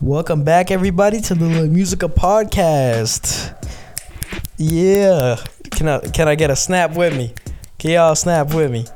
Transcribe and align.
Welcome 0.00 0.44
back, 0.44 0.70
everybody, 0.70 1.20
to 1.22 1.34
the 1.34 1.46
La 1.46 1.66
Musica 1.66 2.08
podcast. 2.08 3.56
Yeah, 4.56 5.36
can 5.70 5.88
I 5.88 6.00
can 6.00 6.28
I 6.28 6.34
get 6.34 6.50
a 6.50 6.56
snap 6.56 6.96
with 6.96 7.16
me? 7.16 7.34
Can 7.78 7.92
y'all 7.92 8.14
snap 8.14 8.52
with 8.54 8.70
me? 8.70 8.86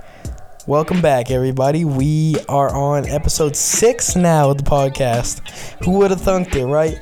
Welcome 0.67 1.01
back, 1.01 1.31
everybody. 1.31 1.85
We 1.85 2.37
are 2.49 2.75
on 2.75 3.07
episode 3.07 3.57
six 3.57 4.17
now 4.17 4.51
of 4.51 4.59
the 4.59 4.65
podcast. 4.65 5.41
Who 5.85 5.93
would 5.99 6.11
have 6.11 6.21
thunked 6.21 6.55
it, 6.57 6.67
right? 6.67 6.99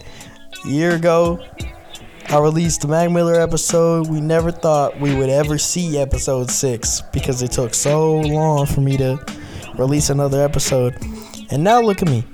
A 0.64 0.68
year 0.68 0.94
ago, 0.94 1.44
I 2.28 2.38
released 2.38 2.82
the 2.82 2.88
Mac 2.88 3.10
Miller 3.10 3.40
episode. 3.40 4.08
We 4.08 4.20
never 4.20 4.50
thought 4.50 5.00
we 5.00 5.14
would 5.14 5.30
ever 5.30 5.58
see 5.58 5.98
episode 5.98 6.50
six 6.50 7.02
because 7.12 7.42
it 7.42 7.52
took 7.52 7.74
so 7.74 8.20
long 8.20 8.66
for 8.66 8.80
me 8.80 8.96
to 8.98 9.18
release 9.74 10.10
another 10.10 10.42
episode. 10.42 10.96
And 11.50 11.64
now 11.64 11.80
look 11.80 12.00
at 12.02 12.08
me. 12.08 12.24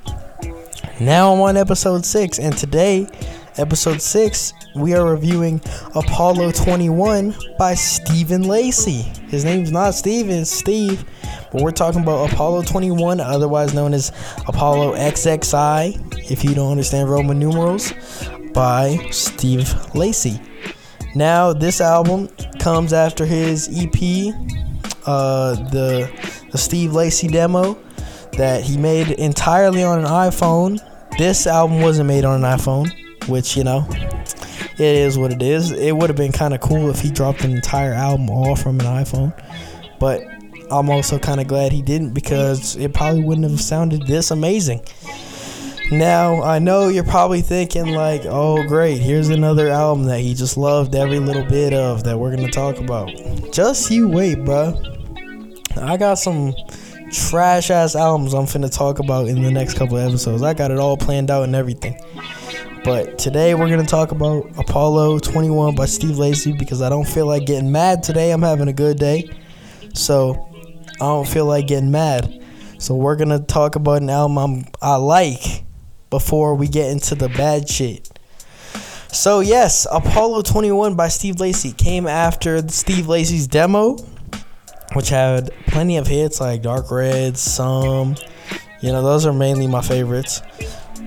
Now 1.00 1.32
I'm 1.32 1.40
on 1.42 1.56
episode 1.56 2.04
6, 2.04 2.40
and 2.40 2.58
today, 2.58 3.06
episode 3.56 4.02
6, 4.02 4.52
we 4.74 4.94
are 4.94 5.12
reviewing 5.12 5.60
Apollo 5.94 6.50
21 6.52 7.36
by 7.56 7.74
Stephen 7.74 8.42
Lacy. 8.42 9.02
His 9.28 9.44
name's 9.44 9.70
not 9.70 9.94
Steven, 9.94 10.44
Steve, 10.44 11.04
but 11.52 11.62
we're 11.62 11.70
talking 11.70 12.02
about 12.02 12.32
Apollo 12.32 12.62
21, 12.62 13.20
otherwise 13.20 13.74
known 13.74 13.94
as 13.94 14.10
Apollo 14.48 14.96
XXI, 14.96 16.30
if 16.32 16.42
you 16.42 16.52
don't 16.52 16.72
understand 16.72 17.08
Roman 17.08 17.38
numerals, 17.38 17.92
by 18.52 18.96
Steve 19.12 19.72
Lacy. 19.94 20.40
Now, 21.14 21.52
this 21.52 21.80
album 21.80 22.26
comes 22.58 22.92
after 22.92 23.24
his 23.24 23.68
EP, 23.68 24.34
uh, 25.06 25.54
the, 25.70 26.10
the 26.50 26.58
Steve 26.58 26.92
Lacy 26.92 27.28
demo 27.28 27.78
that 28.38 28.62
he 28.62 28.76
made 28.76 29.10
entirely 29.10 29.82
on 29.82 29.98
an 29.98 30.06
iPhone. 30.06 30.80
This 31.18 31.48
album 31.48 31.80
wasn't 31.80 32.06
made 32.06 32.24
on 32.24 32.44
an 32.44 32.58
iPhone, 32.58 32.92
which, 33.28 33.56
you 33.56 33.64
know, 33.64 33.84
it 33.90 34.80
is 34.80 35.18
what 35.18 35.32
it 35.32 35.42
is. 35.42 35.72
It 35.72 35.90
would 35.90 36.08
have 36.08 36.16
been 36.16 36.30
kind 36.30 36.54
of 36.54 36.60
cool 36.60 36.90
if 36.90 37.00
he 37.00 37.10
dropped 37.10 37.42
an 37.42 37.50
entire 37.50 37.92
album 37.92 38.30
all 38.30 38.54
from 38.54 38.78
an 38.78 38.86
iPhone, 38.86 39.36
but 39.98 40.22
I'm 40.70 40.88
also 40.88 41.18
kind 41.18 41.40
of 41.40 41.48
glad 41.48 41.72
he 41.72 41.82
didn't 41.82 42.14
because 42.14 42.76
it 42.76 42.94
probably 42.94 43.24
wouldn't 43.24 43.50
have 43.50 43.60
sounded 43.60 44.06
this 44.06 44.30
amazing. 44.30 44.80
Now, 45.90 46.40
I 46.42 46.60
know 46.60 46.86
you're 46.86 47.02
probably 47.02 47.40
thinking, 47.40 47.86
like, 47.94 48.22
oh, 48.24 48.62
great, 48.68 48.98
here's 48.98 49.30
another 49.30 49.68
album 49.68 50.04
that 50.04 50.20
he 50.20 50.34
just 50.34 50.56
loved 50.56 50.94
every 50.94 51.18
little 51.18 51.44
bit 51.44 51.72
of 51.72 52.04
that 52.04 52.16
we're 52.16 52.30
going 52.30 52.46
to 52.46 52.52
talk 52.52 52.78
about. 52.78 53.10
Just 53.52 53.90
you 53.90 54.06
wait, 54.06 54.38
bruh. 54.38 54.76
I 55.78 55.96
got 55.96 56.14
some 56.14 56.54
trash 57.12 57.70
ass 57.70 57.94
albums 57.94 58.34
I'm 58.34 58.46
finna 58.46 58.72
talk 58.74 58.98
about 58.98 59.28
in 59.28 59.42
the 59.42 59.50
next 59.50 59.74
couple 59.74 59.96
episodes. 59.96 60.42
I 60.42 60.54
got 60.54 60.70
it 60.70 60.78
all 60.78 60.96
planned 60.96 61.30
out 61.30 61.44
and 61.44 61.54
everything. 61.54 62.00
But 62.84 63.18
today 63.18 63.54
we're 63.54 63.68
gonna 63.68 63.86
talk 63.86 64.12
about 64.12 64.46
Apollo 64.58 65.20
21 65.20 65.74
by 65.74 65.86
Steve 65.86 66.18
Lacy 66.18 66.52
because 66.52 66.82
I 66.82 66.88
don't 66.88 67.06
feel 67.06 67.26
like 67.26 67.46
getting 67.46 67.72
mad 67.72 68.02
today. 68.02 68.30
I'm 68.30 68.42
having 68.42 68.68
a 68.68 68.72
good 68.72 68.98
day. 68.98 69.30
So 69.94 70.48
I 70.94 71.06
don't 71.06 71.28
feel 71.28 71.46
like 71.46 71.66
getting 71.66 71.90
mad. 71.90 72.44
So 72.78 72.94
we're 72.94 73.16
gonna 73.16 73.40
talk 73.40 73.76
about 73.76 74.02
an 74.02 74.10
album 74.10 74.38
I'm, 74.38 74.64
I 74.80 74.96
like 74.96 75.64
before 76.10 76.54
we 76.54 76.68
get 76.68 76.90
into 76.90 77.14
the 77.14 77.28
bad 77.28 77.68
shit. 77.68 78.08
So 79.10 79.40
yes, 79.40 79.86
Apollo 79.90 80.42
21 80.42 80.94
by 80.94 81.08
Steve 81.08 81.40
Lacy 81.40 81.72
came 81.72 82.06
after 82.06 82.66
Steve 82.68 83.08
Lacy's 83.08 83.46
demo 83.46 83.96
which 84.94 85.08
had 85.08 85.50
plenty 85.66 85.96
of 85.96 86.06
hits 86.06 86.40
like 86.40 86.62
Dark 86.62 86.90
Red, 86.90 87.36
some. 87.36 88.16
You 88.80 88.92
know, 88.92 89.02
those 89.02 89.26
are 89.26 89.32
mainly 89.32 89.66
my 89.66 89.82
favorites. 89.82 90.42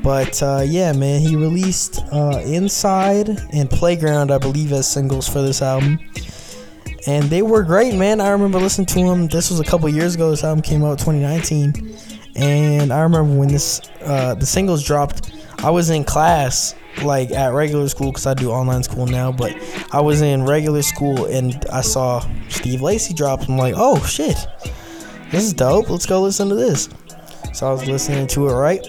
But 0.04 0.42
uh, 0.42 0.64
yeah, 0.66 0.94
man, 0.94 1.22
he 1.22 1.36
released 1.36 2.04
uh, 2.12 2.42
Inside 2.44 3.30
and 3.54 3.70
Playground, 3.70 4.32
I 4.32 4.38
believe, 4.38 4.72
as 4.72 4.92
singles 4.92 5.28
for 5.28 5.42
this 5.42 5.62
album. 5.62 6.00
And 7.08 7.26
they 7.26 7.42
were 7.42 7.64
great, 7.64 7.96
man. 7.96 8.22
I 8.22 8.30
remember 8.30 8.60
listening 8.60 8.88
to 8.88 9.04
them. 9.04 9.28
This 9.28 9.50
was 9.50 9.60
a 9.60 9.64
couple 9.64 9.90
years 9.90 10.16
ago. 10.16 10.30
This 10.32 10.44
album 10.44 10.62
came 10.62 10.84
out 10.84 11.00
2019. 11.00 11.96
And 12.36 12.94
I 12.94 13.02
remember 13.02 13.38
when 13.38 13.50
this 13.50 13.82
uh, 14.02 14.36
the 14.36 14.46
singles 14.46 14.84
dropped, 14.84 15.32
I 15.64 15.70
was 15.70 15.90
in 15.90 16.04
class 16.04 16.76
like 17.04 17.32
at 17.32 17.54
regular 17.54 17.88
school 17.88 18.12
because 18.12 18.26
I 18.26 18.34
do 18.34 18.52
online 18.52 18.84
school 18.84 19.06
now. 19.06 19.32
But 19.32 19.56
I 19.92 20.02
was 20.02 20.22
in 20.22 20.46
regular 20.46 20.82
school 20.82 21.26
and 21.26 21.64
I 21.72 21.82
saw 21.82 22.26
Steve 22.50 22.82
Lacy 22.82 23.14
drop. 23.14 23.48
I'm 23.48 23.58
like, 23.58 23.76
oh 23.78 24.04
shit, 24.06 24.38
this 25.32 25.44
is 25.44 25.54
dope. 25.54 25.90
Let's 25.90 26.06
go 26.06 26.22
listen 26.22 26.50
to 26.50 26.56
this. 26.56 26.90
So 27.54 27.68
I 27.68 27.72
was 27.72 27.86
listening 27.86 28.28
to 28.28 28.48
it 28.48 28.54
right, 28.54 28.86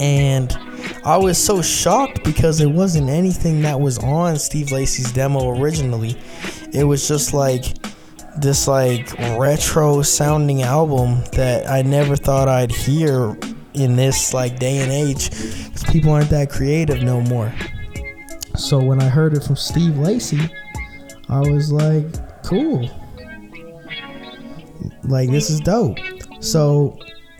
and 0.00 0.56
I 1.04 1.18
was 1.18 1.36
so 1.36 1.60
shocked 1.60 2.24
because 2.24 2.60
it 2.60 2.70
wasn't 2.70 3.10
anything 3.10 3.62
that 3.62 3.78
was 3.78 3.98
on 3.98 4.38
Steve 4.38 4.72
Lacy's 4.72 5.12
demo 5.12 5.50
originally. 5.60 6.16
It 6.72 6.84
was 6.84 7.06
just 7.06 7.34
like 7.34 7.64
this 8.38 8.66
like 8.66 9.12
retro 9.38 10.02
sounding 10.02 10.62
album 10.62 11.22
that 11.32 11.68
I 11.70 11.82
never 11.82 12.16
thought 12.16 12.48
I'd 12.48 12.72
hear 12.72 13.38
in 13.74 13.96
this 13.96 14.32
like 14.32 14.58
day 14.58 14.78
and 14.78 14.90
age 14.90 15.30
because 15.30 15.84
people 15.84 16.12
aren't 16.12 16.30
that 16.30 16.50
creative 16.50 17.02
no 17.02 17.20
more. 17.22 17.52
So 18.56 18.78
when 18.78 19.02
I 19.02 19.08
heard 19.08 19.34
it 19.34 19.42
from 19.42 19.56
Steve 19.56 19.98
Lacy, 19.98 20.40
I 21.28 21.40
was 21.40 21.72
like, 21.72 22.06
cool. 22.44 22.88
Like 25.02 25.30
this 25.30 25.50
is 25.50 25.60
dope. 25.60 25.98
So 26.40 26.98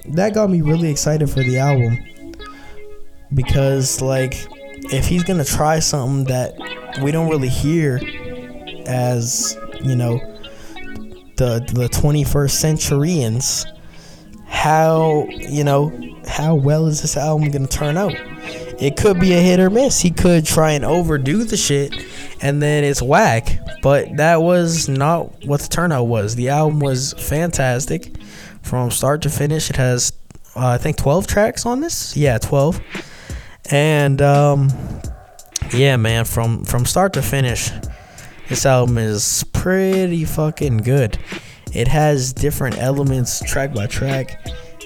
that 0.08 0.34
got 0.34 0.50
me 0.50 0.60
really 0.60 0.90
excited 0.90 1.30
for 1.30 1.40
the 1.40 1.58
album 1.58 1.98
because 3.32 4.00
like 4.02 4.46
if 4.92 5.06
he's 5.06 5.24
gonna 5.24 5.44
try 5.44 5.78
something 5.78 6.24
that 6.24 6.54
we 7.02 7.10
don't 7.10 7.28
really 7.30 7.48
hear 7.48 8.00
as 8.86 9.56
you 9.82 9.96
know 9.96 10.18
the 11.36 11.60
the 11.72 11.88
21st 11.88 12.50
centurians 12.50 13.66
how 14.46 15.26
you 15.30 15.64
know 15.64 15.90
how 16.26 16.54
well 16.54 16.86
is 16.86 17.02
this 17.02 17.16
album 17.16 17.50
gonna 17.50 17.66
turn 17.66 17.96
out? 17.96 18.14
It 18.80 18.96
could 18.96 19.20
be 19.20 19.32
a 19.34 19.40
hit 19.40 19.60
or 19.60 19.70
miss. 19.70 20.00
He 20.00 20.10
could 20.10 20.44
try 20.44 20.72
and 20.72 20.84
overdo 20.84 21.44
the 21.44 21.56
shit 21.56 21.94
and 22.40 22.62
then 22.62 22.84
it's 22.84 23.02
whack. 23.02 23.58
But 23.82 24.16
that 24.16 24.42
was 24.42 24.88
not 24.88 25.44
what 25.44 25.60
the 25.60 25.68
turnout 25.68 26.06
was. 26.06 26.34
The 26.34 26.48
album 26.48 26.80
was 26.80 27.12
fantastic 27.14 28.16
from 28.62 28.90
start 28.90 29.22
to 29.22 29.30
finish. 29.30 29.70
It 29.70 29.76
has 29.76 30.12
uh, 30.56 30.68
i 30.68 30.78
think 30.78 30.96
12 30.96 31.26
tracks 31.26 31.66
on 31.66 31.80
this? 31.80 32.16
Yeah 32.16 32.38
12 32.38 32.80
and 33.70 34.22
um 34.22 34.68
yeah 35.72 35.96
man 35.96 36.24
from 36.24 36.64
from 36.64 36.84
start 36.84 37.12
to 37.14 37.22
finish 37.22 37.70
this 38.48 38.66
album 38.66 38.98
is 38.98 39.42
pretty 39.54 40.24
fucking 40.26 40.78
good. 40.78 41.18
It 41.72 41.88
has 41.88 42.32
different 42.34 42.76
elements 42.78 43.42
track 43.42 43.72
by 43.72 43.86
track 43.86 44.38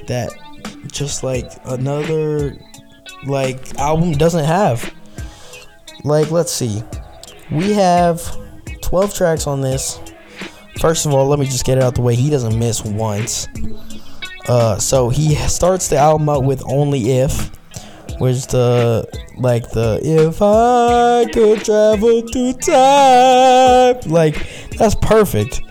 that 0.06 0.30
just 0.86 1.22
like 1.22 1.50
another 1.64 2.56
like 3.26 3.76
album 3.78 4.12
doesn't 4.12 4.44
have. 4.44 4.92
Like 6.04 6.30
let's 6.30 6.52
see. 6.52 6.82
We 7.50 7.72
have 7.72 8.22
12 8.82 9.14
tracks 9.14 9.46
on 9.46 9.60
this. 9.60 10.00
First 10.80 11.06
of 11.06 11.14
all 11.14 11.26
let 11.26 11.38
me 11.38 11.46
just 11.46 11.64
get 11.64 11.78
it 11.78 11.84
out 11.84 11.94
the 11.94 12.02
way. 12.02 12.14
He 12.14 12.30
doesn't 12.30 12.58
miss 12.58 12.84
once. 12.84 13.48
Uh 14.46 14.78
so 14.78 15.08
he 15.08 15.34
starts 15.34 15.88
the 15.88 15.96
album 15.96 16.28
out 16.28 16.44
with 16.44 16.62
only 16.66 17.12
if 17.18 17.50
which 18.18 18.46
the 18.48 19.06
like 19.36 19.70
the 19.70 20.00
if 20.02 20.42
I 20.42 21.30
could 21.32 21.64
travel 21.64 22.22
through 22.22 22.52
time. 22.54 24.10
Like 24.10 24.46
that's 24.76 24.94
perfect. 24.96 25.62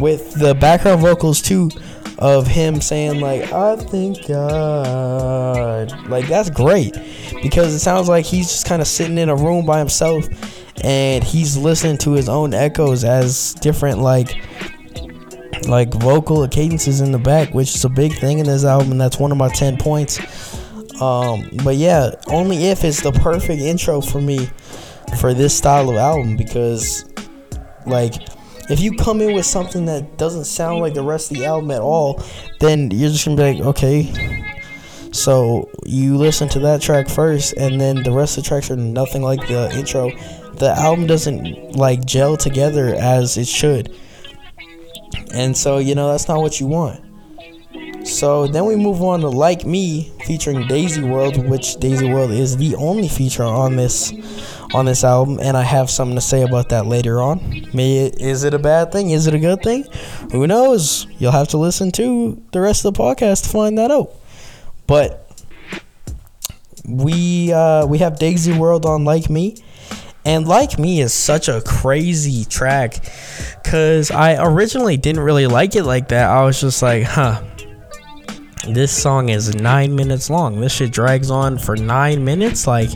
With 0.00 0.34
the 0.34 0.54
background 0.54 1.00
vocals 1.00 1.42
too 1.42 1.70
of 2.18 2.46
him 2.46 2.80
saying 2.80 3.20
like 3.20 3.52
I 3.52 3.76
think 3.76 4.26
God. 4.26 6.08
Like 6.08 6.26
that's 6.26 6.50
great 6.50 6.94
because 7.42 7.74
it 7.74 7.80
sounds 7.80 8.08
like 8.08 8.24
he's 8.24 8.48
just 8.48 8.66
kind 8.66 8.82
of 8.82 8.88
sitting 8.88 9.18
in 9.18 9.28
a 9.28 9.36
room 9.36 9.64
by 9.64 9.78
himself 9.78 10.26
and 10.82 11.22
he's 11.22 11.56
listening 11.56 11.98
to 11.98 12.12
his 12.12 12.28
own 12.28 12.54
echoes 12.54 13.04
as 13.04 13.54
different 13.54 13.98
like 13.98 14.36
like 15.66 15.92
vocal 15.94 16.46
cadences 16.46 17.00
in 17.00 17.10
the 17.10 17.18
back 17.18 17.52
which 17.52 17.74
is 17.74 17.84
a 17.84 17.88
big 17.88 18.12
thing 18.14 18.38
in 18.38 18.46
this 18.46 18.64
album 18.64 18.96
that's 18.96 19.18
one 19.18 19.32
of 19.32 19.38
my 19.38 19.48
10 19.48 19.76
points. 19.78 20.18
Um, 21.00 21.48
but 21.62 21.76
yeah, 21.76 22.10
only 22.26 22.66
if 22.66 22.84
it's 22.84 23.02
the 23.02 23.12
perfect 23.12 23.62
intro 23.62 24.00
for 24.00 24.20
me 24.20 24.48
for 25.18 25.32
this 25.32 25.56
style 25.56 25.90
of 25.90 25.96
album 25.96 26.36
because, 26.36 27.04
like, 27.86 28.14
if 28.70 28.80
you 28.80 28.92
come 28.96 29.20
in 29.20 29.34
with 29.34 29.46
something 29.46 29.86
that 29.86 30.16
doesn't 30.18 30.44
sound 30.44 30.80
like 30.80 30.94
the 30.94 31.02
rest 31.02 31.30
of 31.30 31.38
the 31.38 31.46
album 31.46 31.70
at 31.70 31.80
all, 31.80 32.22
then 32.60 32.90
you're 32.90 33.10
just 33.10 33.24
gonna 33.24 33.36
be 33.36 33.54
like, 33.54 33.66
okay. 33.66 34.44
So 35.12 35.70
you 35.84 36.16
listen 36.16 36.48
to 36.50 36.58
that 36.60 36.82
track 36.82 37.08
first, 37.08 37.54
and 37.54 37.80
then 37.80 38.02
the 38.02 38.12
rest 38.12 38.36
of 38.36 38.44
the 38.44 38.48
tracks 38.48 38.70
are 38.70 38.76
nothing 38.76 39.22
like 39.22 39.40
the 39.48 39.70
intro. 39.74 40.10
The 40.56 40.70
album 40.70 41.06
doesn't 41.06 41.76
like 41.76 42.04
gel 42.04 42.36
together 42.36 42.94
as 42.94 43.38
it 43.38 43.48
should, 43.48 43.94
and 45.32 45.56
so 45.56 45.78
you 45.78 45.94
know 45.94 46.10
that's 46.10 46.28
not 46.28 46.40
what 46.40 46.60
you 46.60 46.66
want. 46.66 47.00
So 48.06 48.46
then 48.46 48.64
we 48.64 48.74
move 48.74 49.02
on 49.02 49.20
to 49.20 49.28
Like 49.28 49.66
Me 49.66 50.12
featuring 50.24 50.66
Daisy 50.66 51.02
World, 51.02 51.36
which 51.48 51.76
Daisy 51.76 52.10
World 52.10 52.30
is 52.30 52.56
the 52.56 52.74
only 52.76 53.08
feature 53.08 53.44
on 53.44 53.76
this 53.76 54.12
on 54.74 54.84
this 54.84 55.04
album, 55.04 55.38
and 55.40 55.56
I 55.56 55.62
have 55.62 55.90
something 55.90 56.14
to 56.14 56.20
say 56.20 56.42
about 56.42 56.68
that 56.70 56.86
later 56.86 57.20
on. 57.20 57.40
It, 57.74 58.20
is 58.20 58.44
it 58.44 58.54
a 58.54 58.58
bad 58.58 58.92
thing? 58.92 59.10
Is 59.10 59.26
it 59.26 59.34
a 59.34 59.38
good 59.38 59.62
thing? 59.62 59.84
Who 60.32 60.46
knows? 60.46 61.06
You'll 61.18 61.32
have 61.32 61.48
to 61.48 61.58
listen 61.58 61.90
to 61.92 62.42
the 62.52 62.60
rest 62.60 62.84
of 62.84 62.94
the 62.94 63.00
podcast 63.00 63.44
to 63.44 63.48
find 63.50 63.78
that 63.78 63.90
out. 63.90 64.12
But 64.86 65.30
we 66.86 67.52
uh, 67.52 67.86
we 67.86 67.98
have 67.98 68.18
Daisy 68.18 68.56
World 68.56 68.86
on 68.86 69.04
Like 69.04 69.28
Me. 69.30 69.56
And 70.24 70.46
Like 70.46 70.78
Me 70.78 71.00
is 71.00 71.14
such 71.14 71.48
a 71.48 71.62
crazy 71.62 72.44
track 72.44 72.96
because 73.62 74.10
I 74.10 74.42
originally 74.44 74.98
didn't 74.98 75.22
really 75.22 75.46
like 75.46 75.74
it 75.74 75.84
like 75.84 76.08
that. 76.08 76.28
I 76.28 76.44
was 76.44 76.60
just 76.60 76.82
like, 76.82 77.04
huh, 77.04 77.42
this 78.66 78.92
song 78.92 79.30
is 79.30 79.54
nine 79.54 79.94
minutes 79.94 80.28
long. 80.28 80.60
This 80.60 80.72
shit 80.72 80.90
drags 80.90 81.30
on 81.30 81.56
for 81.56 81.76
nine 81.76 82.24
minutes. 82.24 82.66
Like, 82.66 82.90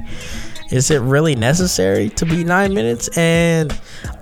is 0.73 0.91
it 0.91 1.01
really 1.03 1.35
necessary 1.35 2.09
to 2.09 2.25
be 2.25 2.43
nine 2.43 2.73
minutes? 2.73 3.17
And 3.17 3.79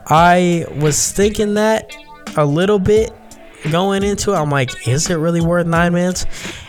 I 0.06 0.66
was 0.80 1.12
thinking 1.12 1.54
that 1.54 1.94
a 2.36 2.44
little 2.44 2.80
bit 2.80 3.12
going 3.70 4.02
into 4.02 4.32
it. 4.32 4.36
I'm 4.36 4.50
like, 4.50 4.88
is 4.88 5.08
it 5.08 5.14
really 5.14 5.40
worth 5.40 5.66
nine 5.66 5.92
minutes? 5.92 6.26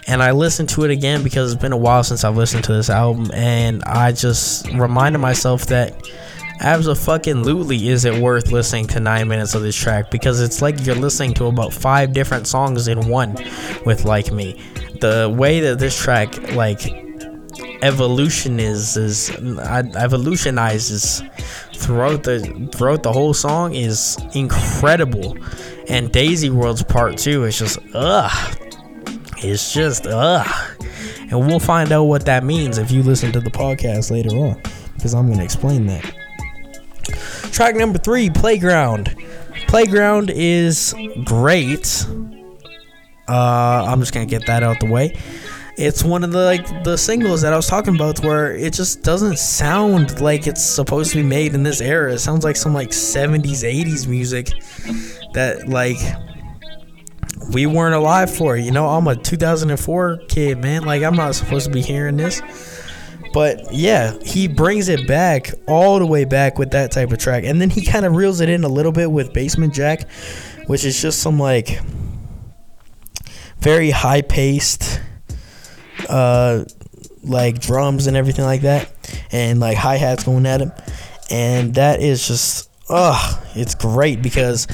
And 0.07 0.21
I 0.21 0.31
listened 0.31 0.69
to 0.69 0.83
it 0.83 0.91
again 0.91 1.23
because 1.23 1.51
it's 1.51 1.61
been 1.61 1.71
a 1.71 1.77
while 1.77 2.03
since 2.03 2.23
I've 2.23 2.37
listened 2.37 2.63
to 2.65 2.73
this 2.73 2.89
album, 2.89 3.31
and 3.33 3.83
I 3.83 4.11
just 4.11 4.67
reminded 4.73 5.19
myself 5.19 5.65
that 5.67 5.95
absolutely 6.59 7.87
is 7.87 8.05
it 8.05 8.21
worth 8.21 8.51
listening 8.51 8.85
to 8.85 8.99
nine 8.99 9.27
minutes 9.27 9.55
of 9.55 9.63
this 9.63 9.75
track 9.75 10.11
because 10.11 10.39
it's 10.39 10.61
like 10.61 10.85
you're 10.85 10.95
listening 10.95 11.33
to 11.33 11.45
about 11.45 11.73
five 11.73 12.13
different 12.13 12.45
songs 12.45 12.87
in 12.87 13.07
one 13.07 13.35
with 13.83 14.05
like 14.05 14.31
me 14.31 14.61
the 14.99 15.33
way 15.35 15.59
that 15.59 15.79
this 15.79 15.99
track 15.99 16.53
like 16.53 17.10
evolution 17.81 18.59
is 18.59 18.97
is 18.97 19.29
evolutionizes 19.95 21.23
throughout 21.73 22.23
the 22.23 22.69
throughout 22.75 23.03
the 23.03 23.11
whole 23.11 23.33
song 23.33 23.73
is 23.73 24.17
incredible 24.33 25.37
and 25.87 26.11
daisy 26.11 26.49
world's 26.49 26.83
part 26.83 27.17
two 27.17 27.43
is 27.43 27.57
just 27.57 27.79
ugh 27.93 28.57
it's 29.37 29.73
just 29.73 30.05
ugh 30.05 30.77
and 31.21 31.39
we'll 31.47 31.59
find 31.59 31.91
out 31.91 32.03
what 32.03 32.25
that 32.25 32.43
means 32.43 32.77
if 32.77 32.91
you 32.91 33.01
listen 33.01 33.31
to 33.31 33.39
the 33.39 33.49
podcast 33.49 34.11
later 34.11 34.35
on 34.35 34.61
because 34.95 35.13
i'm 35.13 35.25
going 35.25 35.39
to 35.39 35.43
explain 35.43 35.87
that 35.87 36.13
Track 37.51 37.75
number 37.75 37.99
three, 37.99 38.29
Playground. 38.29 39.15
Playground 39.67 40.31
is 40.33 40.95
great. 41.25 42.05
Uh, 43.27 43.85
I'm 43.87 43.99
just 43.99 44.13
gonna 44.13 44.25
get 44.25 44.45
that 44.47 44.63
out 44.63 44.79
the 44.79 44.85
way. 44.85 45.17
It's 45.77 46.03
one 46.03 46.23
of 46.23 46.31
the 46.31 46.43
like 46.43 46.83
the 46.83 46.97
singles 46.97 47.41
that 47.41 47.53
I 47.53 47.55
was 47.55 47.67
talking 47.67 47.95
about 47.95 48.19
where 48.23 48.55
it 48.55 48.73
just 48.73 49.03
doesn't 49.03 49.39
sound 49.39 50.19
like 50.19 50.45
it's 50.45 50.63
supposed 50.63 51.11
to 51.11 51.17
be 51.17 51.23
made 51.23 51.53
in 51.53 51.63
this 51.63 51.81
era. 51.81 52.13
It 52.13 52.19
sounds 52.19 52.43
like 52.43 52.55
some 52.55 52.73
like 52.73 52.89
70s, 52.89 53.63
80s 53.63 54.07
music 54.07 54.49
that 55.33 55.69
like 55.69 55.97
we 57.53 57.65
weren't 57.65 57.95
alive 57.95 58.33
for. 58.35 58.57
You 58.57 58.71
know, 58.71 58.87
I'm 58.87 59.07
a 59.07 59.15
2004 59.15 60.23
kid, 60.27 60.59
man. 60.59 60.83
Like 60.83 61.03
I'm 61.03 61.15
not 61.15 61.35
supposed 61.35 61.67
to 61.67 61.71
be 61.71 61.81
hearing 61.81 62.17
this. 62.17 62.41
But 63.33 63.73
yeah, 63.73 64.17
he 64.23 64.47
brings 64.47 64.89
it 64.89 65.07
back 65.07 65.51
all 65.67 65.99
the 65.99 66.05
way 66.05 66.25
back 66.25 66.59
with 66.59 66.71
that 66.71 66.91
type 66.91 67.11
of 67.11 67.17
track. 67.17 67.45
And 67.45 67.61
then 67.61 67.69
he 67.69 67.85
kind 67.85 68.05
of 68.05 68.13
reels 68.13 68.41
it 68.41 68.49
in 68.49 68.63
a 68.65 68.69
little 68.69 68.91
bit 68.91 69.09
with 69.09 69.31
Basement 69.31 69.73
Jack, 69.73 70.09
which 70.67 70.83
is 70.83 71.01
just 71.01 71.21
some 71.21 71.39
like 71.39 71.79
very 73.59 73.91
high 73.91 74.21
paced 74.21 74.99
uh 76.11 76.65
like 77.23 77.59
drums 77.59 78.07
and 78.07 78.17
everything 78.17 78.45
like 78.45 78.61
that 78.61 78.89
and 79.31 79.59
like 79.59 79.77
hi-hats 79.77 80.23
going 80.23 80.45
at 80.45 80.61
him. 80.61 80.71
And 81.29 81.73
that 81.75 82.01
is 82.01 82.27
just 82.27 82.69
ugh, 82.89 83.39
it's 83.55 83.75
great 83.75 84.21
because 84.21 84.67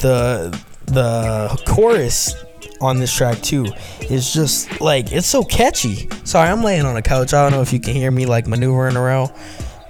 the 0.00 0.58
the 0.86 1.62
chorus 1.66 2.34
on 2.80 2.98
this 2.98 3.14
track 3.14 3.40
too 3.42 3.66
is 4.08 4.32
just 4.32 4.80
like 4.80 5.12
it's 5.12 5.26
so 5.26 5.44
catchy. 5.44 6.08
Sorry, 6.24 6.48
I'm 6.48 6.62
laying 6.62 6.86
on 6.86 6.96
a 6.96 7.02
couch. 7.02 7.34
I 7.34 7.42
don't 7.42 7.52
know 7.52 7.62
if 7.62 7.72
you 7.72 7.80
can 7.80 7.94
hear 7.94 8.10
me 8.10 8.26
like 8.26 8.46
maneuvering 8.46 8.96
around, 8.96 9.32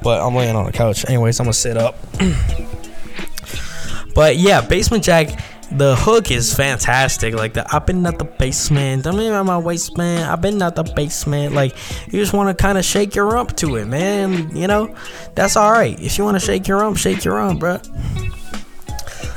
but 0.02 0.20
I'm 0.20 0.34
laying 0.34 0.56
on 0.56 0.66
a 0.66 0.72
couch. 0.72 1.04
Anyways, 1.08 1.38
I'm 1.38 1.44
gonna 1.44 1.52
sit 1.52 1.76
up. 1.76 1.96
but 4.14 4.36
yeah, 4.36 4.60
Basement 4.60 5.04
Jack. 5.04 5.40
The 5.70 5.96
hook 5.96 6.30
is 6.30 6.54
fantastic. 6.54 7.34
Like 7.34 7.52
the 7.52 7.66
I've 7.74 7.84
been 7.84 8.06
at 8.06 8.18
the 8.18 8.24
basement. 8.24 9.06
I'm 9.06 9.18
in 9.18 9.46
my 9.46 9.58
waistband. 9.58 10.24
I've 10.24 10.40
been 10.40 10.62
at 10.62 10.74
the 10.74 10.82
basement. 10.82 11.54
Like 11.54 11.76
you 12.06 12.18
just 12.18 12.32
want 12.32 12.56
to 12.56 12.60
kind 12.60 12.78
of 12.78 12.84
shake 12.84 13.14
your 13.14 13.26
rump 13.26 13.54
to 13.58 13.76
it, 13.76 13.86
man. 13.86 14.56
You 14.56 14.66
know, 14.66 14.94
that's 15.34 15.56
all 15.56 15.70
right. 15.70 15.98
If 16.00 16.16
you 16.16 16.24
want 16.24 16.36
to 16.36 16.44
shake 16.44 16.66
your 16.68 16.78
rump, 16.78 16.96
shake 16.96 17.24
your 17.24 17.34
rump, 17.34 17.60
bro. 17.60 17.80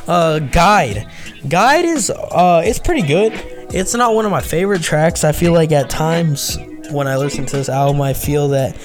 Uh, 0.07 0.39
guide. 0.39 1.07
Guide 1.47 1.85
is 1.85 2.09
uh, 2.09 2.61
it's 2.63 2.79
pretty 2.79 3.01
good. 3.01 3.33
It's 3.73 3.93
not 3.93 4.13
one 4.15 4.25
of 4.25 4.31
my 4.31 4.41
favorite 4.41 4.81
tracks. 4.81 5.23
I 5.23 5.33
feel 5.33 5.53
like 5.53 5.71
at 5.71 5.89
times 5.89 6.57
when 6.91 7.07
I 7.07 7.17
listen 7.17 7.45
to 7.45 7.57
this 7.57 7.69
album, 7.69 8.01
I 8.01 8.13
feel 8.13 8.49
that 8.49 8.77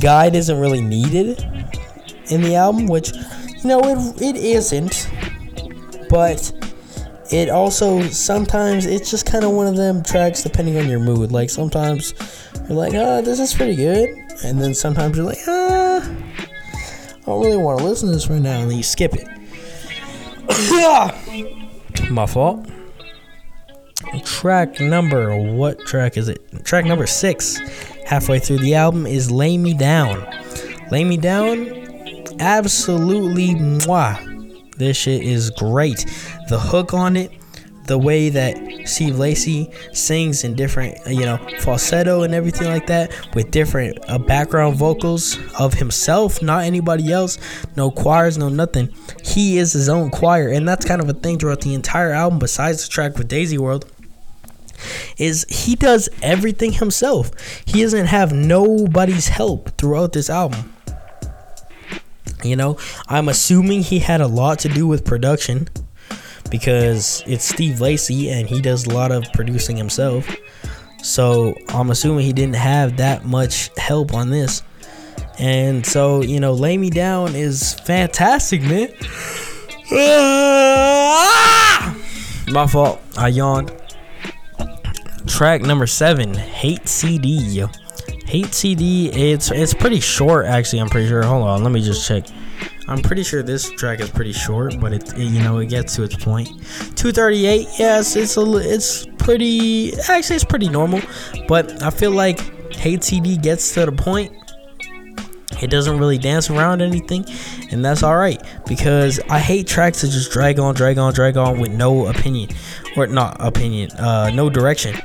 Guide 0.00 0.34
isn't 0.34 0.58
really 0.58 0.80
needed 0.80 1.44
in 2.28 2.42
the 2.42 2.54
album, 2.56 2.86
which 2.86 3.12
you 3.12 3.64
know 3.64 3.80
it 3.80 4.22
it 4.22 4.36
isn't. 4.36 5.08
But 6.08 6.52
it 7.32 7.48
also 7.48 8.02
sometimes 8.08 8.84
it's 8.84 9.10
just 9.10 9.24
kind 9.24 9.44
of 9.44 9.52
one 9.52 9.66
of 9.66 9.76
them 9.76 10.02
tracks 10.02 10.42
depending 10.42 10.76
on 10.76 10.88
your 10.88 11.00
mood. 11.00 11.32
Like 11.32 11.48
sometimes 11.50 12.14
you're 12.68 12.76
like, 12.76 12.92
oh, 12.94 13.22
this 13.22 13.40
is 13.40 13.54
pretty 13.54 13.74
good, 13.74 14.10
and 14.44 14.60
then 14.60 14.74
sometimes 14.74 15.16
you're 15.16 15.26
like, 15.26 15.38
ah, 15.48 16.02
I 16.02 17.24
don't 17.24 17.42
really 17.42 17.56
want 17.56 17.78
to 17.78 17.84
listen 17.84 18.08
to 18.08 18.14
this 18.14 18.28
right 18.28 18.40
now, 18.40 18.60
and 18.60 18.70
then 18.70 18.76
you 18.76 18.82
skip 18.82 19.14
it. 19.14 19.26
My 22.10 22.26
fault. 22.26 22.66
Track 24.24 24.80
number, 24.80 25.34
what 25.36 25.78
track 25.80 26.18
is 26.18 26.28
it? 26.28 26.64
Track 26.64 26.84
number 26.84 27.06
six, 27.06 27.58
halfway 28.04 28.40
through 28.40 28.58
the 28.58 28.74
album, 28.74 29.06
is 29.06 29.30
Lay 29.30 29.56
Me 29.56 29.72
Down. 29.72 30.26
Lay 30.90 31.04
Me 31.04 31.16
Down, 31.16 31.72
absolutely 32.40 33.54
mwah. 33.54 34.31
This 34.82 34.96
shit 34.96 35.22
is 35.22 35.50
great. 35.50 36.04
The 36.48 36.58
hook 36.58 36.92
on 36.92 37.16
it, 37.16 37.30
the 37.86 37.96
way 37.96 38.30
that 38.30 38.58
Steve 38.84 39.16
Lacy 39.16 39.70
sings 39.92 40.42
in 40.42 40.56
different, 40.56 40.98
you 41.06 41.24
know, 41.24 41.36
falsetto 41.60 42.24
and 42.24 42.34
everything 42.34 42.66
like 42.66 42.88
that, 42.88 43.12
with 43.32 43.52
different 43.52 43.96
uh, 44.08 44.18
background 44.18 44.74
vocals 44.74 45.38
of 45.56 45.74
himself, 45.74 46.42
not 46.42 46.64
anybody 46.64 47.12
else, 47.12 47.38
no 47.76 47.92
choirs, 47.92 48.36
no 48.36 48.48
nothing. 48.48 48.92
He 49.22 49.58
is 49.58 49.72
his 49.72 49.88
own 49.88 50.10
choir, 50.10 50.48
and 50.48 50.66
that's 50.66 50.84
kind 50.84 51.00
of 51.00 51.08
a 51.08 51.14
thing 51.14 51.38
throughout 51.38 51.60
the 51.60 51.74
entire 51.74 52.10
album, 52.10 52.40
besides 52.40 52.82
the 52.82 52.90
track 52.90 53.16
with 53.16 53.28
Daisy 53.28 53.58
World. 53.58 53.86
Is 55.16 55.46
he 55.48 55.76
does 55.76 56.08
everything 56.22 56.72
himself. 56.72 57.30
He 57.66 57.82
doesn't 57.82 58.06
have 58.06 58.32
nobody's 58.32 59.28
help 59.28 59.78
throughout 59.78 60.12
this 60.12 60.28
album. 60.28 60.71
You 62.44 62.56
know, 62.56 62.78
I'm 63.08 63.28
assuming 63.28 63.82
he 63.82 63.98
had 63.98 64.20
a 64.20 64.26
lot 64.26 64.58
to 64.60 64.68
do 64.68 64.86
with 64.86 65.04
production 65.04 65.68
because 66.50 67.22
it's 67.26 67.44
Steve 67.44 67.80
Lacy 67.80 68.30
and 68.30 68.48
he 68.48 68.60
does 68.60 68.86
a 68.86 68.90
lot 68.90 69.12
of 69.12 69.24
producing 69.32 69.76
himself. 69.76 70.28
So 71.02 71.54
I'm 71.68 71.90
assuming 71.90 72.24
he 72.24 72.32
didn't 72.32 72.56
have 72.56 72.96
that 72.98 73.24
much 73.24 73.70
help 73.76 74.14
on 74.14 74.30
this. 74.30 74.62
And 75.38 75.84
so, 75.84 76.22
you 76.22 76.40
know, 76.40 76.52
Lay 76.52 76.76
Me 76.76 76.90
Down 76.90 77.34
is 77.34 77.74
fantastic, 77.74 78.62
man. 78.62 78.88
My 82.52 82.66
fault. 82.66 83.00
I 83.16 83.28
yawned. 83.28 83.72
Track 85.26 85.62
number 85.62 85.86
seven, 85.86 86.34
Hate 86.34 86.88
CD. 86.88 87.64
Hate 88.32 88.54
CD, 88.54 89.10
it's 89.10 89.50
it's 89.50 89.74
pretty 89.74 90.00
short 90.00 90.46
actually, 90.46 90.78
I'm 90.78 90.88
pretty 90.88 91.06
sure. 91.06 91.22
Hold 91.22 91.46
on, 91.46 91.62
let 91.62 91.70
me 91.70 91.82
just 91.82 92.08
check. 92.08 92.24
I'm 92.88 93.02
pretty 93.02 93.24
sure 93.24 93.42
this 93.42 93.70
track 93.72 94.00
is 94.00 94.08
pretty 94.08 94.32
short, 94.32 94.80
but 94.80 94.94
it, 94.94 95.12
it 95.18 95.24
you 95.24 95.42
know 95.42 95.58
it 95.58 95.66
gets 95.66 95.94
to 95.96 96.02
its 96.02 96.16
point. 96.16 96.48
238, 96.96 97.68
yes, 97.78 98.16
it's 98.16 98.38
a 98.38 98.56
it's 98.56 99.04
pretty 99.18 99.92
actually 100.08 100.36
it's 100.36 100.46
pretty 100.46 100.70
normal, 100.70 101.02
but 101.46 101.82
I 101.82 101.90
feel 101.90 102.12
like 102.12 102.40
Hate 102.74 103.04
CD 103.04 103.36
gets 103.36 103.74
to 103.74 103.84
the 103.84 103.92
point. 103.92 104.32
It 105.60 105.68
doesn't 105.68 105.98
really 105.98 106.16
dance 106.16 106.48
around 106.48 106.80
anything, 106.80 107.26
and 107.70 107.84
that's 107.84 108.02
all 108.02 108.16
right 108.16 108.42
because 108.66 109.20
I 109.28 109.40
hate 109.40 109.66
tracks 109.66 110.00
that 110.00 110.08
just 110.08 110.32
drag 110.32 110.58
on, 110.58 110.74
drag 110.74 110.96
on, 110.96 111.12
drag 111.12 111.36
on 111.36 111.60
with 111.60 111.72
no 111.72 112.06
opinion 112.06 112.48
or 112.96 113.06
not 113.08 113.36
opinion, 113.40 113.90
uh, 113.90 114.30
no 114.30 114.48
direction. 114.48 114.98